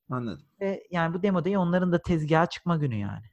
Anladım. 0.09 0.45
Ve 0.61 0.83
yani 0.91 1.13
bu 1.13 1.23
demo 1.23 1.45
day 1.45 1.57
onların 1.57 1.91
da 1.91 2.01
tezgaha 2.01 2.45
çıkma 2.45 2.77
günü 2.77 2.95
yani. 2.95 3.25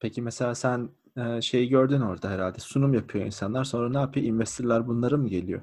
Peki 0.00 0.22
mesela 0.22 0.54
sen 0.54 0.90
e, 1.16 1.40
şeyi 1.40 1.68
gördün 1.68 2.00
orada 2.00 2.30
herhalde. 2.30 2.58
Sunum 2.58 2.94
yapıyor 2.94 3.24
insanlar. 3.24 3.64
Sonra 3.64 3.90
ne 3.90 3.98
yapıyor? 3.98 4.26
Investorlar 4.26 4.86
bunlara 4.86 5.16
mı 5.16 5.28
geliyor? 5.28 5.62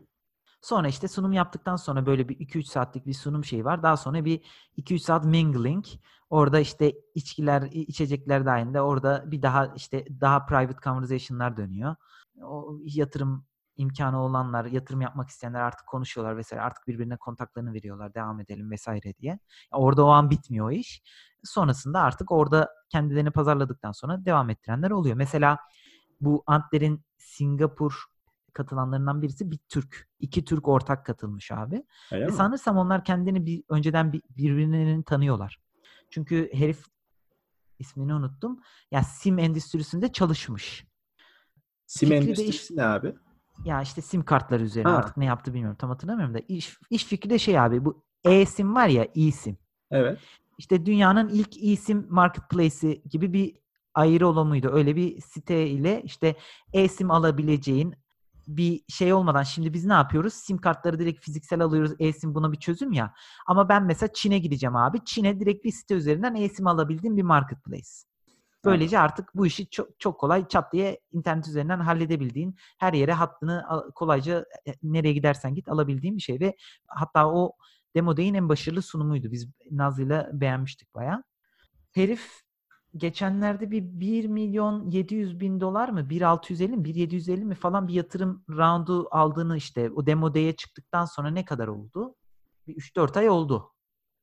Sonra 0.61 0.87
işte 0.87 1.07
sunum 1.07 1.33
yaptıktan 1.33 1.75
sonra 1.75 2.05
böyle 2.05 2.29
bir 2.29 2.39
2-3 2.39 2.63
saatlik 2.63 3.05
bir 3.05 3.13
sunum 3.13 3.45
şeyi 3.45 3.65
var. 3.65 3.83
Daha 3.83 3.97
sonra 3.97 4.25
bir 4.25 4.41
2-3 4.77 4.99
saat 4.99 5.25
mingling. 5.25 5.85
Orada 6.29 6.59
işte 6.59 6.93
içkiler, 7.15 7.61
içecekler 7.71 8.45
dahilinde 8.45 8.81
orada 8.81 9.31
bir 9.31 9.41
daha 9.41 9.65
işte 9.75 10.05
daha 10.21 10.45
private 10.45 10.79
conversation'lar 10.83 11.57
dönüyor. 11.57 11.95
O 12.41 12.77
yatırım 12.85 13.45
imkanı 13.77 14.23
olanlar, 14.23 14.65
yatırım 14.65 15.01
yapmak 15.01 15.29
isteyenler 15.29 15.59
artık 15.59 15.87
konuşuyorlar 15.87 16.37
vesaire. 16.37 16.63
Artık 16.63 16.87
birbirine 16.87 17.17
kontaklarını 17.17 17.73
veriyorlar. 17.73 18.13
Devam 18.13 18.39
edelim 18.39 18.71
vesaire 18.71 19.17
diye. 19.17 19.39
Orada 19.71 20.05
o 20.05 20.09
an 20.09 20.29
bitmiyor 20.29 20.65
o 20.67 20.71
iş. 20.71 21.01
Sonrasında 21.43 21.99
artık 21.99 22.31
orada 22.31 22.69
kendilerini 22.89 23.31
pazarladıktan 23.31 23.91
sonra 23.91 24.25
devam 24.25 24.49
ettirenler 24.49 24.91
oluyor. 24.91 25.15
Mesela 25.15 25.57
bu 26.21 26.43
Antler'in 26.47 27.05
Singapur 27.17 28.03
katılanlarından 28.53 29.21
birisi 29.21 29.51
bir 29.51 29.59
Türk. 29.69 30.09
İki 30.19 30.45
Türk 30.45 30.67
ortak 30.67 31.05
katılmış 31.05 31.51
abi. 31.51 31.83
Öyle 32.11 32.23
Ve 32.23 32.27
mi? 32.27 32.33
sanırsam 32.33 32.77
onlar 32.77 33.03
kendini 33.05 33.45
bir, 33.45 33.63
önceden 33.69 34.13
bir, 34.13 34.21
birbirlerini 34.29 35.03
tanıyorlar. 35.03 35.59
Çünkü 36.09 36.49
herif 36.53 36.85
ismini 37.79 38.13
unuttum. 38.13 38.59
Ya 38.91 39.03
sim 39.03 39.39
endüstrisinde 39.39 40.11
çalışmış. 40.11 40.85
Sim 41.85 42.09
Fikri 42.09 42.23
endüstrisi 42.23 42.73
iş, 42.73 42.77
ne 42.77 42.83
abi? 42.83 43.15
Ya 43.65 43.81
işte 43.81 44.01
sim 44.01 44.25
kartları 44.25 44.63
üzerine 44.63 44.89
ha. 44.89 44.97
artık 44.97 45.17
ne 45.17 45.25
yaptı 45.25 45.53
bilmiyorum. 45.53 45.77
Tam 45.79 45.89
hatırlamıyorum 45.89 46.33
da 46.33 46.39
iş, 46.47 46.77
iş 46.89 47.05
fikri 47.05 47.29
de 47.29 47.39
şey 47.39 47.59
abi 47.59 47.85
bu 47.85 48.03
e-sim 48.23 48.75
var 48.75 48.87
ya 48.87 49.07
e-sim. 49.15 49.57
Evet. 49.91 50.19
İşte 50.57 50.85
dünyanın 50.85 51.29
ilk 51.29 51.63
e-sim 51.63 52.07
marketplace'i 52.09 53.03
gibi 53.09 53.33
bir 53.33 53.55
ayrı 53.93 54.27
olumuydu. 54.27 54.69
Öyle 54.71 54.95
bir 54.95 55.21
site 55.21 55.67
ile 55.67 56.01
işte 56.05 56.35
e-sim 56.73 57.11
alabileceğin 57.11 57.95
bir 58.57 58.81
şey 58.87 59.13
olmadan 59.13 59.43
şimdi 59.43 59.73
biz 59.73 59.85
ne 59.85 59.93
yapıyoruz? 59.93 60.33
Sim 60.33 60.57
kartları 60.57 60.99
direkt 60.99 61.25
fiziksel 61.25 61.61
alıyoruz. 61.61 61.91
E-sim 61.99 62.35
buna 62.35 62.51
bir 62.51 62.57
çözüm 62.57 62.91
ya. 62.91 63.13
Ama 63.47 63.69
ben 63.69 63.83
mesela 63.83 64.13
Çin'e 64.13 64.39
gideceğim 64.39 64.75
abi. 64.75 64.99
Çin'e 65.05 65.39
direkt 65.39 65.65
bir 65.65 65.71
site 65.71 65.95
üzerinden 65.95 66.35
e-sim 66.35 66.67
alabildiğim 66.67 67.17
bir 67.17 67.23
marketplace. 67.23 67.89
Böylece 68.65 68.99
artık 68.99 69.35
bu 69.35 69.45
işi 69.45 69.69
çok, 69.69 69.99
çok 69.99 70.19
kolay 70.19 70.47
çat 70.47 70.73
diye 70.73 70.99
internet 71.11 71.47
üzerinden 71.47 71.79
halledebildiğin, 71.79 72.55
her 72.77 72.93
yere 72.93 73.13
hattını 73.13 73.65
kolayca 73.95 74.45
e, 74.67 74.73
nereye 74.83 75.13
gidersen 75.13 75.55
git 75.55 75.69
alabildiğin 75.69 76.17
bir 76.17 76.21
şey 76.21 76.39
ve 76.39 76.55
hatta 76.87 77.27
o 77.31 77.51
Demo 77.95 78.17
Day'in 78.17 78.33
en 78.33 78.49
başarılı 78.49 78.81
sunumuydu. 78.81 79.31
Biz 79.31 79.47
Nazlı'yla 79.71 80.29
beğenmiştik 80.33 80.95
bayağı. 80.95 81.23
Herif 81.91 82.41
geçenlerde 82.97 83.71
bir 83.71 83.83
1 83.83 84.27
milyon 84.27 84.89
700 84.89 85.39
bin 85.39 85.59
dolar 85.59 85.89
mı 85.89 85.99
1.650 85.99 86.67
mi 86.67 86.83
1.750 86.83 87.45
mi 87.45 87.55
falan 87.55 87.87
bir 87.87 87.93
yatırım 87.93 88.43
roundu 88.49 89.07
aldığını 89.11 89.57
işte 89.57 89.91
o 89.91 90.05
demo 90.05 90.33
day'e 90.33 90.55
çıktıktan 90.55 91.05
sonra 91.05 91.29
ne 91.29 91.45
kadar 91.45 91.67
oldu? 91.67 92.15
Bir 92.67 92.75
3-4 92.75 93.19
ay 93.19 93.29
oldu. 93.29 93.71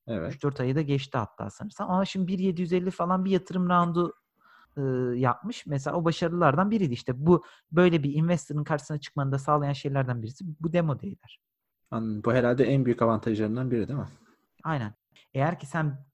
Evet. 0.06 0.34
3-4 0.34 0.62
ayı 0.62 0.76
da 0.76 0.82
geçti 0.82 1.18
hatta 1.18 1.50
sanırsam. 1.50 1.90
Ama 1.90 2.04
şimdi 2.04 2.32
1.750 2.32 2.90
falan 2.90 3.24
bir 3.24 3.30
yatırım 3.30 3.68
roundu 3.68 4.14
e, 4.76 4.80
yapmış. 5.18 5.66
Mesela 5.66 5.96
o 5.96 6.04
başarılardan 6.04 6.70
biriydi 6.70 6.92
işte. 6.92 7.26
Bu 7.26 7.44
böyle 7.72 8.02
bir 8.02 8.14
investor'ın 8.14 8.64
karşısına 8.64 8.98
çıkmanı 8.98 9.32
da 9.32 9.38
sağlayan 9.38 9.72
şeylerden 9.72 10.22
birisi 10.22 10.44
bu 10.60 10.72
demo 10.72 11.00
day'ler. 11.00 11.40
Anladım. 11.90 12.24
Bu 12.24 12.32
herhalde 12.32 12.64
en 12.64 12.84
büyük 12.84 13.02
avantajlarından 13.02 13.70
biri 13.70 13.88
değil 13.88 13.98
mi? 13.98 14.08
Aynen. 14.64 14.94
Eğer 15.34 15.58
ki 15.58 15.66
sen 15.66 16.07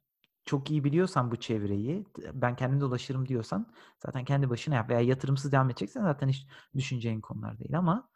çok 0.45 0.71
iyi 0.71 0.85
biliyorsan 0.85 1.31
bu 1.31 1.37
çevreyi, 1.37 2.05
ben 2.33 2.57
kendim 2.57 2.81
de 2.81 2.85
ulaşırım 2.85 3.29
diyorsan 3.29 3.73
zaten 4.07 4.25
kendi 4.25 4.51
başına 4.51 4.75
yap 4.75 4.91
veya 4.91 5.01
yatırımsız 5.01 5.53
devam 5.53 5.71
edeceksen 5.71 6.03
zaten 6.03 6.29
hiç 6.29 6.47
düşüneceğin 6.77 7.21
konular 7.21 7.59
değil 7.59 7.79
ama 7.79 8.09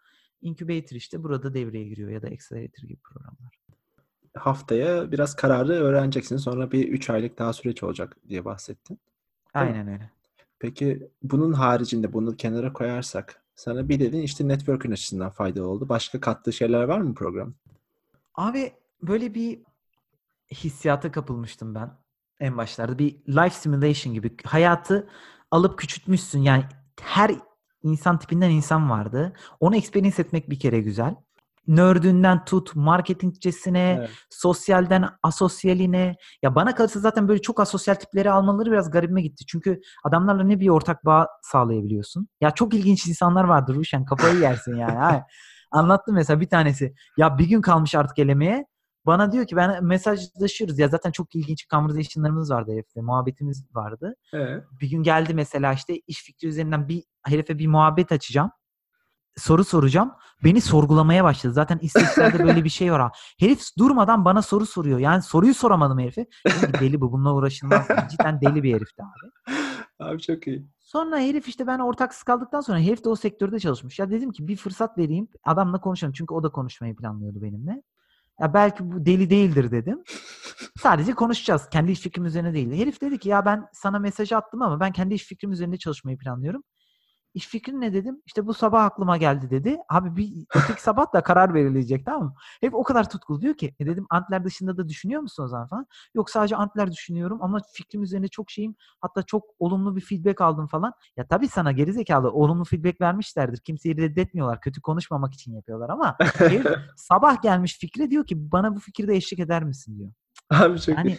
incubator 0.42 0.96
işte 0.96 1.22
burada 1.22 1.54
devreye 1.54 1.88
giriyor 1.88 2.10
ya 2.10 2.22
da 2.22 2.26
accelerator 2.26 2.88
gibi 2.88 3.00
programlar. 3.00 3.58
Haftaya 4.34 5.12
biraz 5.12 5.36
kararı 5.36 5.72
öğreneceksin. 5.72 6.36
Sonra 6.36 6.72
bir 6.72 6.88
3 6.88 7.10
aylık 7.10 7.38
daha 7.38 7.52
süreç 7.52 7.82
olacak 7.82 8.16
diye 8.28 8.44
bahsettin. 8.44 8.98
Aynen 9.54 9.88
öyle. 9.88 10.10
Peki 10.58 11.10
bunun 11.22 11.52
haricinde 11.52 12.12
bunu 12.12 12.36
kenara 12.36 12.72
koyarsak 12.72 13.42
sana 13.54 13.88
bir 13.88 14.00
dedin 14.00 14.22
işte 14.22 14.48
network'ün 14.48 14.92
açısından 14.92 15.30
faydalı 15.30 15.66
oldu. 15.66 15.88
Başka 15.88 16.20
kattığı 16.20 16.52
şeyler 16.52 16.82
var 16.82 17.00
mı 17.00 17.14
program? 17.14 17.54
Abi 18.34 18.72
böyle 19.02 19.34
bir 19.34 19.62
hissiyata 20.52 21.12
kapılmıştım 21.12 21.74
ben 21.74 21.90
en 22.40 22.56
başlarda. 22.56 22.98
Bir 22.98 23.14
life 23.28 23.50
simulation 23.60 24.14
gibi. 24.14 24.36
Hayatı 24.44 25.08
alıp 25.50 25.78
küçültmüşsün. 25.78 26.42
Yani 26.42 26.64
her 27.02 27.30
insan 27.82 28.18
tipinden 28.18 28.50
insan 28.50 28.90
vardı. 28.90 29.32
Onu 29.60 29.76
experience 29.76 30.22
etmek 30.22 30.50
bir 30.50 30.58
kere 30.58 30.80
güzel. 30.80 31.14
Nerdünden 31.66 32.44
tut, 32.44 32.76
marketingcesine, 32.76 33.96
evet. 33.98 34.10
sosyalden 34.30 35.08
asosyaline. 35.22 36.16
Ya 36.42 36.54
bana 36.54 36.74
kalırsa 36.74 37.00
zaten 37.00 37.28
böyle 37.28 37.42
çok 37.42 37.60
asosyal 37.60 37.94
tipleri 37.94 38.30
almaları 38.30 38.70
biraz 38.70 38.90
garibime 38.90 39.22
gitti. 39.22 39.46
Çünkü 39.46 39.80
adamlarla 40.04 40.44
ne 40.44 40.60
bir 40.60 40.68
ortak 40.68 41.04
bağ 41.04 41.28
sağlayabiliyorsun. 41.42 42.28
Ya 42.40 42.50
çok 42.50 42.74
ilginç 42.74 43.06
insanlar 43.06 43.44
vardır 43.44 43.74
Ruşen. 43.74 44.04
Kafayı 44.04 44.38
yersin 44.38 44.76
yani. 44.76 45.22
Anlattım 45.70 46.14
mesela 46.14 46.40
bir 46.40 46.48
tanesi. 46.48 46.94
Ya 47.16 47.38
bir 47.38 47.48
gün 47.48 47.60
kalmış 47.60 47.94
artık 47.94 48.18
elemeye. 48.18 48.66
Bana 49.08 49.32
diyor 49.32 49.46
ki 49.46 49.56
ben 49.56 49.84
mesajlaşıyoruz 49.84 50.78
ya 50.78 50.88
zaten 50.88 51.10
çok 51.10 51.34
ilginç 51.34 51.68
conversation'larımız 51.68 52.50
vardı 52.50 52.72
herifle. 52.72 53.00
Muhabbetimiz 53.00 53.66
vardı. 53.74 54.14
Evet. 54.32 54.64
Bir 54.80 54.90
gün 54.90 55.02
geldi 55.02 55.34
mesela 55.34 55.72
işte 55.72 56.00
iş 56.06 56.22
fikri 56.22 56.48
üzerinden 56.48 56.88
bir 56.88 57.02
herife 57.26 57.58
bir 57.58 57.66
muhabbet 57.66 58.12
açacağım. 58.12 58.50
Soru 59.36 59.64
soracağım. 59.64 60.12
Beni 60.44 60.60
sorgulamaya 60.60 61.24
başladı. 61.24 61.52
Zaten 61.52 61.78
istatistikte 61.82 62.44
böyle 62.44 62.64
bir 62.64 62.68
şey 62.68 62.92
var. 62.92 63.00
Ha. 63.00 63.10
Herif 63.40 63.60
durmadan 63.78 64.24
bana 64.24 64.42
soru 64.42 64.66
soruyor. 64.66 64.98
Yani 64.98 65.22
soruyu 65.22 65.54
soramadım 65.54 65.98
herife. 65.98 66.26
deli 66.80 67.00
bu. 67.00 67.12
Bununla 67.12 67.34
uğraşılmaz. 67.34 67.88
Cidden 68.10 68.40
deli 68.40 68.62
bir 68.62 68.74
herifti 68.74 69.02
abi. 69.02 69.54
Abi 70.10 70.20
çok 70.20 70.46
iyi. 70.46 70.66
Sonra 70.78 71.18
herif 71.18 71.48
işte 71.48 71.66
ben 71.66 71.78
ortaksız 71.78 72.22
kaldıktan 72.22 72.60
sonra 72.60 72.78
herif 72.78 73.04
de 73.04 73.08
o 73.08 73.16
sektörde 73.16 73.58
çalışmış. 73.58 73.98
Ya 73.98 74.10
dedim 74.10 74.32
ki 74.32 74.48
bir 74.48 74.56
fırsat 74.56 74.98
vereyim. 74.98 75.28
Adamla 75.44 75.80
konuşalım. 75.80 76.12
Çünkü 76.12 76.34
o 76.34 76.42
da 76.42 76.48
konuşmayı 76.48 76.96
planlıyordu 76.96 77.42
benimle. 77.42 77.82
Ya 78.40 78.54
belki 78.54 78.92
bu 78.92 79.06
deli 79.06 79.30
değildir 79.30 79.70
dedim. 79.70 80.02
Sadece 80.82 81.14
konuşacağız. 81.14 81.68
Kendi 81.72 81.92
iş 81.92 82.00
fikrim 82.00 82.24
üzerine 82.24 82.54
değil. 82.54 82.72
Herif 82.72 83.00
dedi 83.00 83.18
ki 83.18 83.28
ya 83.28 83.44
ben 83.44 83.64
sana 83.72 83.98
mesaj 83.98 84.32
attım 84.32 84.62
ama 84.62 84.80
ben 84.80 84.92
kendi 84.92 85.14
iş 85.14 85.24
fikrim 85.24 85.52
üzerinde 85.52 85.76
çalışmayı 85.76 86.18
planlıyorum. 86.18 86.62
İş 87.38 87.46
fikrin 87.46 87.80
ne 87.80 87.92
dedim? 87.92 88.22
İşte 88.26 88.46
bu 88.46 88.54
sabah 88.54 88.84
aklıma 88.84 89.16
geldi 89.16 89.50
dedi. 89.50 89.78
Abi 89.88 90.16
bir 90.16 90.46
öteki 90.54 90.82
sabah 90.82 91.12
da 91.12 91.22
karar 91.22 91.54
verilecek 91.54 92.06
tamam 92.06 92.22
mı? 92.22 92.34
Hep 92.60 92.74
o 92.74 92.82
kadar 92.82 93.10
tutkulu 93.10 93.40
diyor 93.40 93.54
ki. 93.54 93.74
E 93.80 93.86
dedim 93.86 94.06
Antler 94.10 94.44
dışında 94.44 94.76
da 94.76 94.88
düşünüyor 94.88 95.20
musun 95.20 95.44
o 95.44 95.48
zaman 95.48 95.66
falan? 95.66 95.86
Yok 96.14 96.30
sadece 96.30 96.56
Antler 96.56 96.92
düşünüyorum 96.92 97.38
ama 97.42 97.60
fikrim 97.72 98.02
üzerine 98.02 98.28
çok 98.28 98.50
şeyim. 98.50 98.74
Hatta 99.00 99.22
çok 99.22 99.44
olumlu 99.58 99.96
bir 99.96 100.00
feedback 100.00 100.40
aldım 100.40 100.66
falan. 100.66 100.92
Ya 101.16 101.26
tabii 101.26 101.48
sana 101.48 101.72
gerizekalı 101.72 102.30
olumlu 102.30 102.64
feedback 102.64 103.00
vermişlerdir. 103.00 103.58
Kimseyi 103.58 103.96
reddetmiyorlar. 103.96 104.60
Kötü 104.60 104.80
konuşmamak 104.80 105.34
için 105.34 105.54
yapıyorlar 105.54 105.88
ama 105.88 106.16
sabah 106.96 107.42
gelmiş 107.42 107.78
fikre 107.78 108.10
diyor 108.10 108.26
ki 108.26 108.52
bana 108.52 108.76
bu 108.76 108.80
fikirde 108.80 109.16
eşlik 109.16 109.40
eder 109.40 109.64
misin 109.64 109.98
diyor. 109.98 110.12
Abi 110.50 110.80
çok 110.80 110.98
yani, 110.98 111.18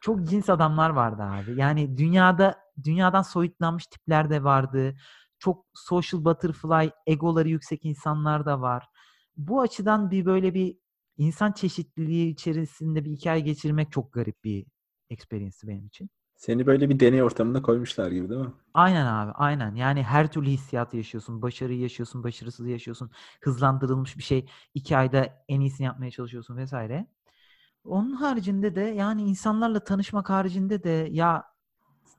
çok 0.00 0.24
cins 0.28 0.50
adamlar 0.50 0.90
vardı 0.90 1.22
abi. 1.22 1.60
Yani 1.60 1.98
dünyada 1.98 2.54
dünyadan 2.84 3.22
soyutlanmış 3.22 3.86
tipler 3.86 4.30
de 4.30 4.44
vardı 4.44 4.96
çok 5.40 5.66
social 5.74 6.24
butterfly, 6.26 6.90
egoları 7.06 7.50
yüksek 7.50 7.86
insanlar 7.86 8.46
da 8.46 8.62
var. 8.62 8.88
Bu 9.36 9.62
açıdan 9.62 10.12
bir 10.12 10.26
böyle 10.26 10.54
bir 10.54 10.78
insan 11.18 11.52
çeşitliliği 11.52 12.32
içerisinde 12.34 13.06
bir 13.06 13.10
hikaye 13.12 13.40
geçirmek 13.40 13.92
çok 13.92 14.12
garip 14.14 14.44
bir 14.44 14.66
experience'ı 15.10 15.68
benim 15.68 15.86
için. 15.86 16.10
Seni 16.36 16.66
böyle 16.66 16.88
bir 16.88 17.00
deney 17.00 17.22
ortamına 17.22 17.62
koymuşlar 17.62 18.10
gibi 18.10 18.28
değil 18.30 18.40
mi? 18.40 18.52
Aynen 18.74 19.06
abi, 19.06 19.32
aynen. 19.32 19.74
Yani 19.74 20.02
her 20.02 20.32
türlü 20.32 20.50
hissiyatı 20.50 20.96
yaşıyorsun. 20.96 21.42
Başarıyı 21.42 21.80
yaşıyorsun, 21.80 22.24
başarısız 22.24 22.66
yaşıyorsun. 22.68 23.10
Hızlandırılmış 23.42 24.16
bir 24.18 24.22
şey. 24.22 24.46
iki 24.74 24.96
ayda 24.96 25.44
en 25.48 25.60
iyisini 25.60 25.86
yapmaya 25.86 26.10
çalışıyorsun 26.10 26.56
vesaire. 26.56 27.06
Onun 27.84 28.12
haricinde 28.12 28.76
de 28.76 28.80
yani 28.80 29.22
insanlarla 29.22 29.84
tanışmak 29.84 30.30
haricinde 30.30 30.84
de 30.84 31.08
ya 31.12 31.44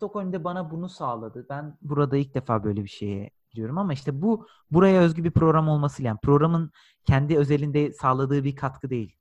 Stockholm'de 0.06 0.44
bana 0.44 0.72
bunu 0.72 0.90
sağladı. 0.90 1.46
Ben 1.50 1.78
burada 1.82 2.18
ilk 2.18 2.34
defa 2.36 2.64
böyle 2.64 2.84
bir 2.84 2.90
şeye 2.90 3.30
giriyorum 3.50 3.78
ama 3.78 3.94
işte 3.94 4.22
bu 4.22 4.48
buraya 4.72 5.02
özgü 5.02 5.24
bir 5.24 5.32
program 5.32 5.68
olması 5.70 6.04
yani 6.04 6.20
programın 6.24 6.72
kendi 7.06 7.38
özelinde 7.38 7.94
sağladığı 7.94 8.44
bir 8.44 8.56
katkı 8.56 8.90
değil. 8.90 9.16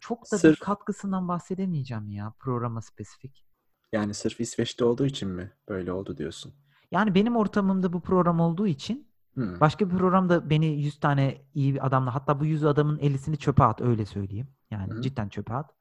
Çok 0.00 0.32
da 0.32 0.36
Sırf- 0.38 0.52
bir 0.52 0.56
katkısından 0.64 1.28
bahsedemeyeceğim 1.28 2.08
ya 2.10 2.32
programa 2.38 2.80
spesifik. 2.82 3.44
Yani 3.92 4.14
sırf 4.14 4.40
İsveç'te 4.40 4.84
olduğu 4.84 5.06
için 5.06 5.28
mi 5.28 5.52
böyle 5.68 5.92
oldu 5.92 6.16
diyorsun? 6.16 6.54
Yani 6.90 7.14
benim 7.14 7.36
ortamımda 7.36 7.92
bu 7.92 8.00
program 8.00 8.40
olduğu 8.40 8.66
için 8.66 9.08
Hmm. 9.34 9.60
başka 9.60 9.90
bir 9.90 9.96
programda 9.96 10.50
beni 10.50 10.66
100 10.66 11.00
tane 11.00 11.42
iyi 11.54 11.74
bir 11.74 11.86
adamla 11.86 12.14
hatta 12.14 12.40
bu 12.40 12.44
100 12.44 12.64
adamın 12.64 12.98
50'sini 12.98 13.36
çöpe 13.36 13.64
at 13.64 13.80
öyle 13.80 14.06
söyleyeyim. 14.06 14.48
Yani 14.70 14.92
hı. 14.92 15.02
cidden 15.02 15.28
çöpe 15.28 15.54
at. 15.54 15.74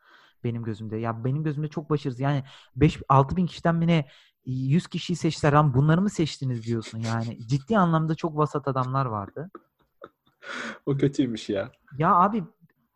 Benim 0.43 0.63
gözümde. 0.63 0.97
Ya 0.97 1.25
benim 1.25 1.43
gözümde 1.43 1.67
çok 1.67 1.89
başarısız. 1.89 2.19
Yani 2.19 2.43
5 2.75 2.99
6 3.09 3.35
bin 3.35 3.45
kişiden 3.45 3.75
mi 3.75 3.87
ne 3.87 4.05
100 4.45 4.87
kişiyi 4.87 5.15
seçtiler. 5.15 5.53
Lan 5.53 5.73
bunları 5.73 6.01
mı 6.01 6.09
seçtiniz 6.09 6.63
diyorsun 6.63 6.99
yani. 6.99 7.47
Ciddi 7.47 7.77
anlamda 7.77 8.15
çok 8.15 8.37
vasat 8.37 8.67
adamlar 8.67 9.05
vardı. 9.05 9.49
O 10.85 10.97
kötüymüş 10.97 11.49
ya. 11.49 11.71
Ya 11.97 12.15
abi 12.15 12.43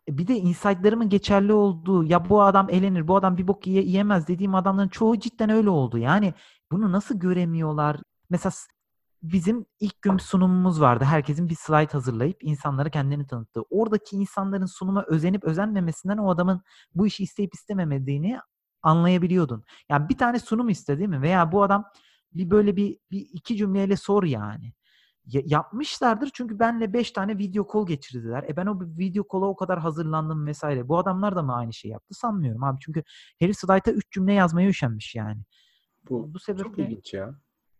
bir 0.08 0.26
de 0.26 0.36
insight'larımın 0.36 1.08
geçerli 1.08 1.52
olduğu 1.52 2.04
ya 2.04 2.28
bu 2.28 2.42
adam 2.42 2.66
elenir 2.70 3.08
bu 3.08 3.16
adam 3.16 3.36
bir 3.36 3.48
bok 3.48 3.66
yiye, 3.66 3.82
yiyemez 3.82 4.28
dediğim 4.28 4.54
adamların 4.54 4.88
çoğu 4.88 5.18
cidden 5.18 5.50
öyle 5.50 5.70
oldu. 5.70 5.98
Yani 5.98 6.34
bunu 6.72 6.92
nasıl 6.92 7.18
göremiyorlar? 7.18 7.96
Mesela 8.30 8.52
bizim 9.22 9.66
ilk 9.80 10.02
gün 10.02 10.18
sunumumuz 10.18 10.80
vardı. 10.80 11.04
Herkesin 11.04 11.48
bir 11.48 11.54
slide 11.54 11.92
hazırlayıp 11.92 12.36
insanlara 12.40 12.90
kendini 12.90 13.26
tanıttığı. 13.26 13.62
Oradaki 13.70 14.16
insanların 14.16 14.66
sunuma 14.66 15.04
özenip 15.08 15.44
özenmemesinden 15.44 16.18
o 16.18 16.30
adamın 16.30 16.62
bu 16.94 17.06
işi 17.06 17.22
isteyip 17.22 17.54
istememediğini 17.54 18.38
anlayabiliyordun. 18.82 19.64
Yani 19.88 20.08
bir 20.08 20.18
tane 20.18 20.38
sunum 20.38 20.68
iste 20.68 20.98
değil 20.98 21.08
mi? 21.08 21.22
Veya 21.22 21.52
bu 21.52 21.62
adam 21.62 21.84
bir 22.32 22.50
böyle 22.50 22.76
bir, 22.76 22.98
bir 23.10 23.26
iki 23.32 23.56
cümleyle 23.56 23.96
sor 23.96 24.22
yani. 24.24 24.72
Ya- 25.26 25.42
yapmışlardır 25.44 26.30
çünkü 26.34 26.58
benle 26.58 26.92
5 26.92 27.10
tane 27.10 27.38
video 27.38 27.66
call 27.72 27.86
geçirdiler. 27.86 28.42
E 28.48 28.56
ben 28.56 28.66
o 28.66 28.80
video 28.80 29.24
call'a 29.32 29.46
o 29.46 29.56
kadar 29.56 29.78
hazırlandım 29.78 30.46
vesaire. 30.46 30.88
Bu 30.88 30.98
adamlar 30.98 31.36
da 31.36 31.42
mı 31.42 31.54
aynı 31.54 31.72
şey 31.72 31.90
yaptı 31.90 32.14
sanmıyorum 32.14 32.64
abi. 32.64 32.78
Çünkü 32.80 33.02
herif 33.38 33.56
slide'a 33.56 33.92
3 33.92 34.12
cümle 34.12 34.32
yazmaya 34.32 34.68
üşenmiş 34.68 35.14
yani. 35.14 35.42
Bu 36.10 36.34
Bu 36.34 36.38
çok 36.38 36.42
sebeple 36.42 36.82
ilginç 36.86 37.14
ya. 37.14 37.34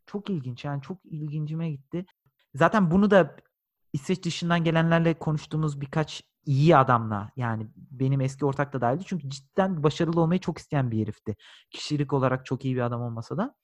Çok 0.06 0.30
ilginç 0.30 0.64
yani 0.64 0.82
çok 0.82 0.98
ilgincime 1.04 1.70
gitti. 1.70 2.06
Zaten 2.54 2.90
bunu 2.90 3.10
da 3.10 3.36
İsveç 3.92 4.24
dışından 4.24 4.64
gelenlerle 4.64 5.14
konuştuğumuz 5.14 5.80
birkaç 5.80 6.22
iyi 6.46 6.76
adamla 6.76 7.30
yani 7.36 7.66
benim 7.76 8.20
eski 8.20 8.46
ortak 8.46 8.72
da 8.72 8.80
dahildi. 8.80 9.04
Çünkü 9.06 9.30
cidden 9.30 9.82
başarılı 9.82 10.20
olmayı 10.20 10.40
çok 10.40 10.58
isteyen 10.58 10.90
bir 10.90 11.02
herifti. 11.02 11.36
Kişilik 11.70 12.12
olarak 12.12 12.46
çok 12.46 12.64
iyi 12.64 12.76
bir 12.76 12.80
adam 12.80 13.02
olmasa 13.02 13.36
da. 13.36 13.54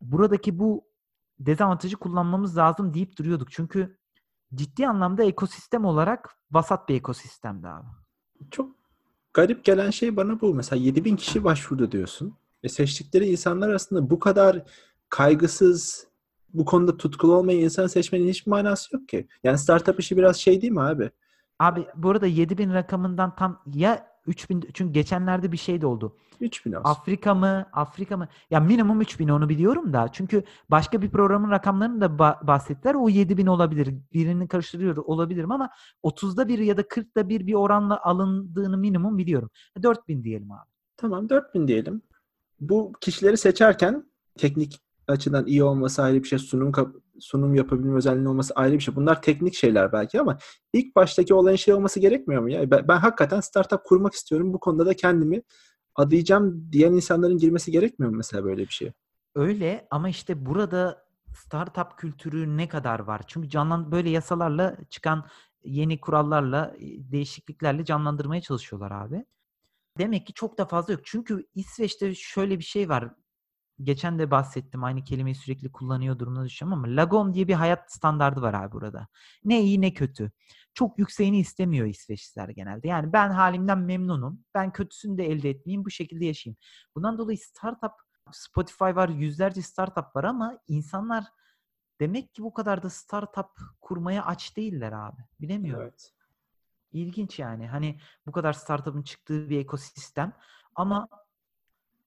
Buradaki 0.00 0.58
bu 0.58 0.84
dezavantajı 1.38 1.96
kullanmamız 1.96 2.56
lazım 2.56 2.94
deyip 2.94 3.18
duruyorduk. 3.18 3.52
Çünkü 3.52 3.98
ciddi 4.54 4.88
anlamda 4.88 5.24
ekosistem 5.24 5.84
olarak 5.84 6.38
vasat 6.50 6.88
bir 6.88 6.94
ekosistemdi 6.94 7.68
abi. 7.68 7.86
Çok 8.50 8.76
garip 9.34 9.64
gelen 9.64 9.90
şey 9.90 10.16
bana 10.16 10.40
bu. 10.40 10.54
Mesela 10.54 10.82
7000 10.82 11.16
kişi 11.16 11.44
başvurdu 11.44 11.92
diyorsun. 11.92 12.36
Ve 12.64 12.68
seçtikleri 12.68 13.30
insanlar 13.30 13.70
aslında 13.70 14.10
bu 14.10 14.18
kadar 14.18 14.62
kaygısız, 15.14 16.06
bu 16.54 16.64
konuda 16.64 16.96
tutkulu 16.96 17.34
olmayan 17.34 17.60
insan 17.60 17.86
seçmenin 17.86 18.28
hiçbir 18.28 18.50
manası 18.50 18.96
yok 18.96 19.08
ki. 19.08 19.26
Yani 19.44 19.58
startup 19.58 20.00
işi 20.00 20.16
biraz 20.16 20.36
şey 20.36 20.62
değil 20.62 20.72
mi 20.72 20.80
abi? 20.80 21.10
Abi 21.58 21.86
bu 21.96 22.10
arada 22.10 22.26
7000 22.26 22.74
rakamından 22.74 23.36
tam 23.36 23.62
ya 23.74 24.06
3000 24.26 24.68
çünkü 24.74 24.92
geçenlerde 24.92 25.52
bir 25.52 25.56
şey 25.56 25.80
de 25.80 25.86
oldu. 25.86 26.16
3000 26.40 26.72
olsun. 26.72 26.90
Afrika 26.90 27.34
mı? 27.34 27.66
Afrika 27.72 28.16
mı? 28.16 28.28
Ya 28.50 28.60
minimum 28.60 29.00
3000 29.00 29.28
onu 29.28 29.48
biliyorum 29.48 29.92
da. 29.92 30.08
Çünkü 30.12 30.42
başka 30.70 31.02
bir 31.02 31.10
programın 31.10 31.50
rakamlarını 31.50 32.00
da 32.00 32.06
ba- 32.06 32.46
bahsettiler. 32.46 32.94
O 32.94 33.08
7000 33.08 33.46
olabilir. 33.46 33.94
Birini 34.12 34.48
karıştırıyor 34.48 34.96
olabilirim 34.96 35.52
ama 35.52 35.70
30'da 36.02 36.48
bir 36.48 36.58
ya 36.58 36.76
da 36.76 36.82
40'da 36.82 37.28
bir 37.28 37.46
bir 37.46 37.54
oranla 37.54 38.04
alındığını 38.04 38.78
minimum 38.78 39.18
biliyorum. 39.18 39.50
4000 39.82 40.24
diyelim 40.24 40.52
abi. 40.52 40.68
Tamam 40.96 41.28
4000 41.28 41.68
diyelim. 41.68 42.02
Bu 42.60 42.92
kişileri 43.00 43.36
seçerken 43.36 44.04
teknik 44.38 44.83
açıdan 45.08 45.46
iyi 45.46 45.64
olması 45.64 46.02
ayrı 46.02 46.22
bir 46.22 46.28
şey, 46.28 46.38
sunum 46.38 46.72
sunum 47.20 47.54
yapabilme 47.54 47.96
özelliğinin 47.96 48.28
olması 48.28 48.54
ayrı 48.54 48.74
bir 48.74 48.80
şey. 48.80 48.96
Bunlar 48.96 49.22
teknik 49.22 49.54
şeyler 49.54 49.92
belki 49.92 50.20
ama 50.20 50.38
ilk 50.72 50.96
baştaki 50.96 51.34
olayın 51.34 51.56
şey 51.56 51.74
olması 51.74 52.00
gerekmiyor 52.00 52.42
mu 52.42 52.50
ya? 52.50 52.70
Ben, 52.70 52.88
ben 52.88 52.96
hakikaten 52.96 53.40
startup 53.40 53.84
kurmak 53.84 54.12
istiyorum. 54.12 54.52
Bu 54.52 54.60
konuda 54.60 54.86
da 54.86 54.94
kendimi 54.94 55.42
adayacağım 55.94 56.72
diyen 56.72 56.92
insanların 56.92 57.38
girmesi 57.38 57.72
gerekmiyor 57.72 58.10
mu 58.10 58.16
mesela 58.16 58.44
böyle 58.44 58.62
bir 58.62 58.72
şeye? 58.72 58.92
Öyle 59.34 59.86
ama 59.90 60.08
işte 60.08 60.46
burada 60.46 61.04
startup 61.36 61.98
kültürü 61.98 62.56
ne 62.56 62.68
kadar 62.68 63.00
var? 63.00 63.22
Çünkü 63.26 63.48
canlan 63.48 63.92
böyle 63.92 64.10
yasalarla 64.10 64.76
çıkan 64.90 65.26
yeni 65.64 66.00
kurallarla, 66.00 66.74
e, 66.78 67.12
değişikliklerle 67.12 67.84
canlandırmaya 67.84 68.42
çalışıyorlar 68.42 68.90
abi. 68.90 69.24
Demek 69.98 70.26
ki 70.26 70.32
çok 70.32 70.58
da 70.58 70.64
fazla 70.64 70.92
yok. 70.92 71.02
Çünkü 71.04 71.46
İsveç'te 71.54 72.14
şöyle 72.14 72.58
bir 72.58 72.64
şey 72.64 72.88
var. 72.88 73.14
Geçen 73.82 74.18
de 74.18 74.30
bahsettim. 74.30 74.84
Aynı 74.84 75.04
kelimeyi 75.04 75.34
sürekli 75.34 75.72
kullanıyor 75.72 76.18
durumuna 76.18 76.44
düşüyorum 76.44 76.78
ama 76.78 76.96
lagom 76.96 77.34
diye 77.34 77.48
bir 77.48 77.54
hayat 77.54 77.92
standardı 77.92 78.42
var 78.42 78.54
abi 78.54 78.72
burada. 78.72 79.08
Ne 79.44 79.62
iyi 79.62 79.80
ne 79.80 79.94
kötü. 79.94 80.30
Çok 80.74 80.98
yükseğini 80.98 81.38
istemiyor 81.38 81.86
İsveçliler 81.86 82.48
genelde. 82.48 82.88
Yani 82.88 83.12
ben 83.12 83.30
halimden 83.30 83.78
memnunum. 83.78 84.44
Ben 84.54 84.72
kötüsünü 84.72 85.18
de 85.18 85.26
elde 85.26 85.50
etmeyeyim. 85.50 85.84
Bu 85.84 85.90
şekilde 85.90 86.24
yaşayayım. 86.24 86.56
Bundan 86.94 87.18
dolayı 87.18 87.38
startup 87.38 87.92
Spotify 88.32 88.84
var, 88.84 89.08
yüzlerce 89.08 89.62
startup 89.62 90.16
var 90.16 90.24
ama 90.24 90.58
insanlar 90.68 91.24
demek 92.00 92.34
ki 92.34 92.42
bu 92.42 92.52
kadar 92.52 92.82
da 92.82 92.90
startup 92.90 93.50
kurmaya 93.80 94.24
aç 94.24 94.56
değiller 94.56 94.92
abi. 94.92 95.22
Bilemiyorum. 95.40 95.82
Evet. 95.82 96.12
İlginç 96.92 97.38
yani. 97.38 97.66
Hani 97.66 98.00
bu 98.26 98.32
kadar 98.32 98.52
startup'ın 98.52 99.02
çıktığı 99.02 99.50
bir 99.50 99.58
ekosistem 99.58 100.32
ama 100.74 101.08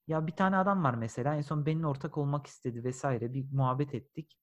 ya 0.08 0.28
bir 0.28 0.32
tane 0.32 0.58
adam 0.58 0.84
var 0.84 0.94
mesela 0.94 1.36
en 1.36 1.42
son 1.42 1.66
benimle 1.66 1.88
ortak 1.88 2.18
olmak 2.18 2.48
istedi 2.48 2.84
vesaire 2.84 3.34
bir 3.34 3.46
muhabbet 3.52 3.96
ettik. 3.96 4.38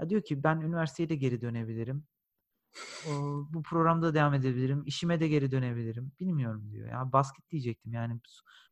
Ya 0.00 0.10
diyor 0.10 0.22
ki 0.22 0.42
ben 0.44 0.60
üniversiteye 0.60 1.08
de 1.08 1.16
geri 1.16 1.40
dönebilirim. 1.40 2.06
O, 3.08 3.10
bu 3.50 3.62
programda 3.62 4.14
devam 4.14 4.34
edebilirim. 4.34 4.82
işime 4.86 5.20
de 5.20 5.28
geri 5.28 5.50
dönebilirim. 5.50 6.12
Bilmiyorum 6.20 6.70
diyor. 6.72 6.88
Ya 6.88 7.12
basket 7.12 7.50
diyecektim 7.50 7.92
yani. 7.92 8.20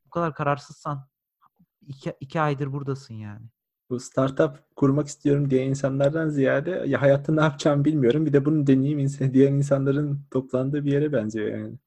Bu 0.07 0.11
kadar 0.11 0.35
kararsızsan 0.35 1.09
iki, 1.87 2.15
iki 2.21 2.41
aydır 2.41 2.73
buradasın 2.73 3.15
yani. 3.15 3.47
Bu 3.91 4.01
startup 4.01 4.77
kurmak 4.77 5.07
istiyorum 5.07 5.51
diye 5.51 5.67
insanlardan 5.67 6.29
ziyade 6.29 6.85
ya 6.87 7.03
hayatta 7.03 7.33
ne 7.35 7.41
yapacağımı 7.41 7.85
bilmiyorum. 7.85 8.27
Bir 8.27 8.33
de 8.33 8.45
bunu 8.45 8.67
deneyeyim 8.67 9.09
diğer 9.33 9.51
insanların 9.51 10.23
toplandığı 10.31 10.85
bir 10.85 10.93
yere 10.93 11.13
benziyor 11.13 11.49
yani. 11.59 11.79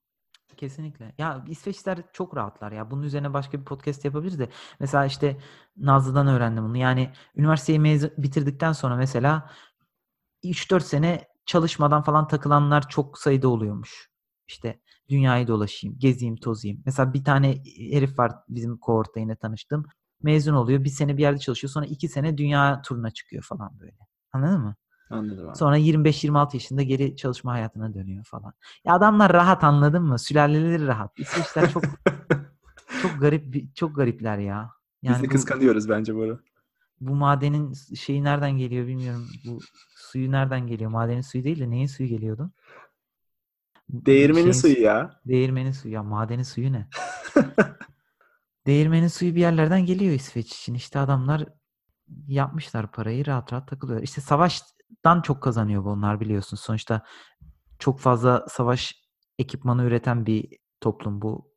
Kesinlikle. 0.62 1.13
Ya 1.17 1.45
İsveçliler 1.47 1.97
çok 2.13 2.38
rahatlar 2.38 2.71
ya. 2.71 2.91
Bunun 2.91 3.04
üzerine 3.04 3.34
başka 3.34 3.60
bir 3.60 3.65
podcast 3.65 4.06
yapabiliriz 4.06 4.39
de. 4.39 4.50
Mesela 4.80 5.06
işte 5.06 5.38
Nazlı'dan 5.78 6.28
öğrendim 6.28 6.63
bunu. 6.63 6.78
Yani 6.78 7.13
üniversiteyi 7.36 7.80
mezun 7.80 8.12
bitirdikten 8.17 8.71
sonra 8.71 8.95
mesela 8.95 9.52
3-4 10.43 10.84
sene 10.84 11.28
çalışmadan 11.45 12.02
falan 12.04 12.28
takılanlar 12.28 12.89
çok 12.89 13.17
sayıda 13.17 13.47
oluyormuş. 13.47 14.12
İşte 14.47 14.82
dünyayı 15.10 15.47
dolaşayım, 15.47 16.00
gezeyim, 16.00 16.36
tozayım. 16.36 16.84
Mesela 16.86 17.13
bir 17.13 17.24
tane 17.24 17.63
herif 17.91 18.19
var 18.19 18.32
bizim 18.50 18.78
kohortta 18.78 19.19
yine 19.19 19.36
tanıştığım. 19.36 19.86
Mezun 20.24 20.54
oluyor. 20.54 20.84
Bir 20.84 20.89
sene 20.89 21.17
bir 21.17 21.21
yerde 21.21 21.39
çalışıyor. 21.39 21.71
Sonra 21.71 21.86
iki 21.86 22.08
sene 22.08 22.38
dünya 22.38 22.82
turuna 22.82 23.12
çıkıyor 23.12 23.43
falan 23.43 23.80
böyle. 23.80 23.97
Anladın 24.34 24.62
mı? 24.62 24.76
Anladım 25.12 25.50
abi. 25.50 25.58
Sonra 25.58 25.78
25-26 25.78 26.56
yaşında 26.56 26.84
geri 26.84 27.15
çalışma 27.15 27.52
hayatına 27.54 27.93
dönüyor 27.93 28.24
falan. 28.26 28.54
Ya 28.86 28.93
adamlar 28.93 29.34
rahat 29.34 29.63
anladın 29.63 30.04
mı? 30.04 30.19
Sülaleleri 30.19 30.88
rahat. 30.88 31.19
İsveçler 31.19 31.69
çok 31.69 31.84
çok 33.02 33.21
garip 33.21 33.76
çok 33.76 33.95
garipler 33.95 34.38
ya. 34.38 34.71
Biz 35.04 35.10
de 35.10 35.13
Yani 35.13 35.28
bu, 35.28 35.30
kıskanıyoruz 35.30 35.89
bence 35.89 36.15
bunu. 36.15 36.39
bu 37.02 37.15
madenin 37.15 37.74
şeyi 37.95 38.24
nereden 38.24 38.52
geliyor 38.58 38.88
bilmiyorum. 38.88 39.28
Bu 39.45 39.60
suyu 39.95 40.32
nereden 40.32 40.67
geliyor? 40.67 40.91
Madenin 40.91 41.21
suyu 41.21 41.43
değil 41.43 41.60
de 41.60 41.69
neyin 41.69 41.88
suyu 41.88 42.10
geliyordu? 42.10 42.52
Değirmenin 43.90 44.52
Şeyin 44.52 44.52
suyu 44.52 44.81
ya. 44.86 45.19
Değirmenin 45.25 45.71
suyu. 45.71 45.94
Ya 45.94 46.04
madenin 46.04 46.44
suyu 46.44 46.73
ne? 46.73 46.88
Değirmenin 48.67 49.08
suyu 49.08 49.36
bir 49.36 49.42
yerlerden 49.42 49.86
geliyor 49.86 50.13
İsveç 50.13 50.54
için. 50.54 50.73
İşte 50.73 51.00
adamlar 51.00 51.46
yapmışlar 52.27 52.92
parayı 52.92 53.25
rahat 53.25 53.54
rahat 53.54 53.67
takılıyor. 53.67 54.02
İşte 54.02 54.21
savaştan 55.04 55.21
çok 55.21 55.44
kazanıyor 55.44 55.85
bunlar 55.85 56.19
biliyorsun. 56.19 56.58
Sonuçta 56.58 57.04
çok 57.79 58.00
fazla 58.00 58.46
savaş 58.50 58.96
ekipmanı 59.39 59.83
üreten 59.83 60.25
bir 60.25 60.58
toplum 60.81 61.21
bu. 61.21 61.52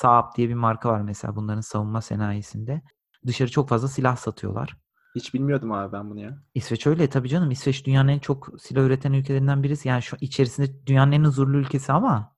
Saab 0.00 0.36
diye 0.36 0.48
bir 0.48 0.54
marka 0.54 0.88
var 0.88 1.00
mesela 1.00 1.36
bunların 1.36 1.60
savunma 1.60 2.00
sanayisinde. 2.00 2.82
Dışarı 3.26 3.50
çok 3.50 3.68
fazla 3.68 3.88
silah 3.88 4.16
satıyorlar. 4.16 4.76
Hiç 5.14 5.34
bilmiyordum 5.34 5.72
abi 5.72 5.92
ben 5.92 6.10
bunu 6.10 6.20
ya. 6.20 6.42
İsveç 6.54 6.86
öyle 6.86 7.08
tabii 7.08 7.28
canım. 7.28 7.50
İsveç 7.50 7.86
dünyanın 7.86 8.08
en 8.08 8.18
çok 8.18 8.48
silah 8.60 8.82
üreten 8.82 9.12
ülkelerinden 9.12 9.62
birisi. 9.62 9.88
Yani 9.88 10.02
şu 10.02 10.16
içerisinde 10.20 10.86
dünyanın 10.86 11.12
en 11.12 11.24
huzurlu 11.24 11.56
ülkesi 11.56 11.92
ama 11.92 12.36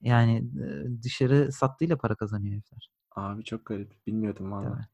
yani 0.00 0.50
dışarı 1.02 1.52
sattığıyla 1.52 1.96
para 1.96 2.14
kazanıyor 2.14 2.54
herifler. 2.54 2.90
Abi 3.16 3.44
çok 3.44 3.66
garip. 3.66 4.06
Bilmiyordum 4.06 4.52
valla. 4.52 4.88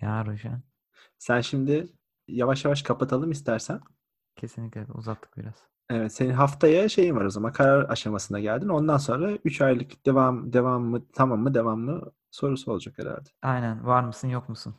Ya 0.00 0.26
Rojan. 0.26 0.62
Sen 1.18 1.40
şimdi 1.40 1.92
yavaş 2.28 2.64
yavaş 2.64 2.82
kapatalım 2.82 3.30
istersen. 3.30 3.80
Kesinlikle 4.36 4.86
uzattık 4.94 5.36
biraz. 5.36 5.54
Evet, 5.90 6.12
senin 6.12 6.32
haftaya 6.32 6.88
şeyin 6.88 7.16
var 7.16 7.24
o 7.24 7.30
zaman. 7.30 7.52
Karar 7.52 7.90
aşamasına 7.90 8.40
geldin. 8.40 8.68
Ondan 8.68 8.96
sonra 8.98 9.32
3 9.32 9.60
aylık 9.60 10.06
devam 10.06 10.52
devam 10.52 10.82
mı 10.84 11.02
tamam 11.12 11.40
mı 11.40 11.54
devam 11.54 11.80
mı 11.80 12.02
sorusu 12.30 12.72
olacak 12.72 12.98
herhalde. 12.98 13.28
Aynen. 13.42 13.86
Var 13.86 14.02
mısın 14.04 14.28
yok 14.28 14.48
musun? 14.48 14.74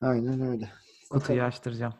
Aynen 0.00 0.40
öyle. 0.40 0.68
Kutuyu 1.10 1.42
açtıracağım. 1.42 1.94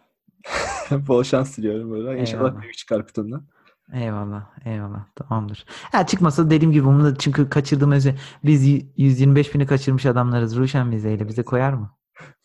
Bol 0.90 1.22
şans 1.22 1.58
diliyorum 1.58 1.90
böyle. 1.90 2.20
İnşallah 2.20 2.60
büyük 2.62 2.74
çıkar 2.78 3.06
kutundan. 3.06 3.46
Eyvallah. 3.92 4.46
Eyvallah. 4.64 5.06
Tamamdır. 5.14 5.64
Ha 5.68 6.06
çıkmasa 6.06 6.50
dediğim 6.50 6.72
gibi 6.72 6.84
bunu 6.86 7.04
da 7.04 7.16
çünkü 7.16 7.50
kaçırdığım 7.50 7.92
özü 7.92 8.14
biz 8.44 8.66
y- 8.66 8.86
125 8.96 9.54
bini 9.54 9.66
kaçırmış 9.66 10.06
adamlarız. 10.06 10.56
Ruşen 10.56 10.90
vizeyle 10.90 11.28
bize 11.28 11.42
koyar 11.42 11.72
mı? 11.72 11.96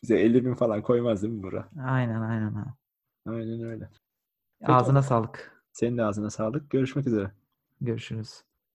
Bize 0.03 0.19
50 0.19 0.45
bin 0.45 0.53
falan 0.55 0.81
koymaz 0.81 1.23
değil 1.23 1.33
mi 1.33 1.43
Bura? 1.43 1.69
Aynen 1.85 2.21
aynen. 2.21 2.65
Aynen 3.27 3.63
öyle. 3.63 3.89
Peki. 4.65 4.73
Ağzına 4.77 5.01
sağlık. 5.01 5.63
Senin 5.73 5.97
de 5.97 6.03
ağzına 6.03 6.29
sağlık. 6.29 6.69
Görüşmek 6.69 7.07
üzere. 7.07 7.31
Görüşürüz. 7.81 8.43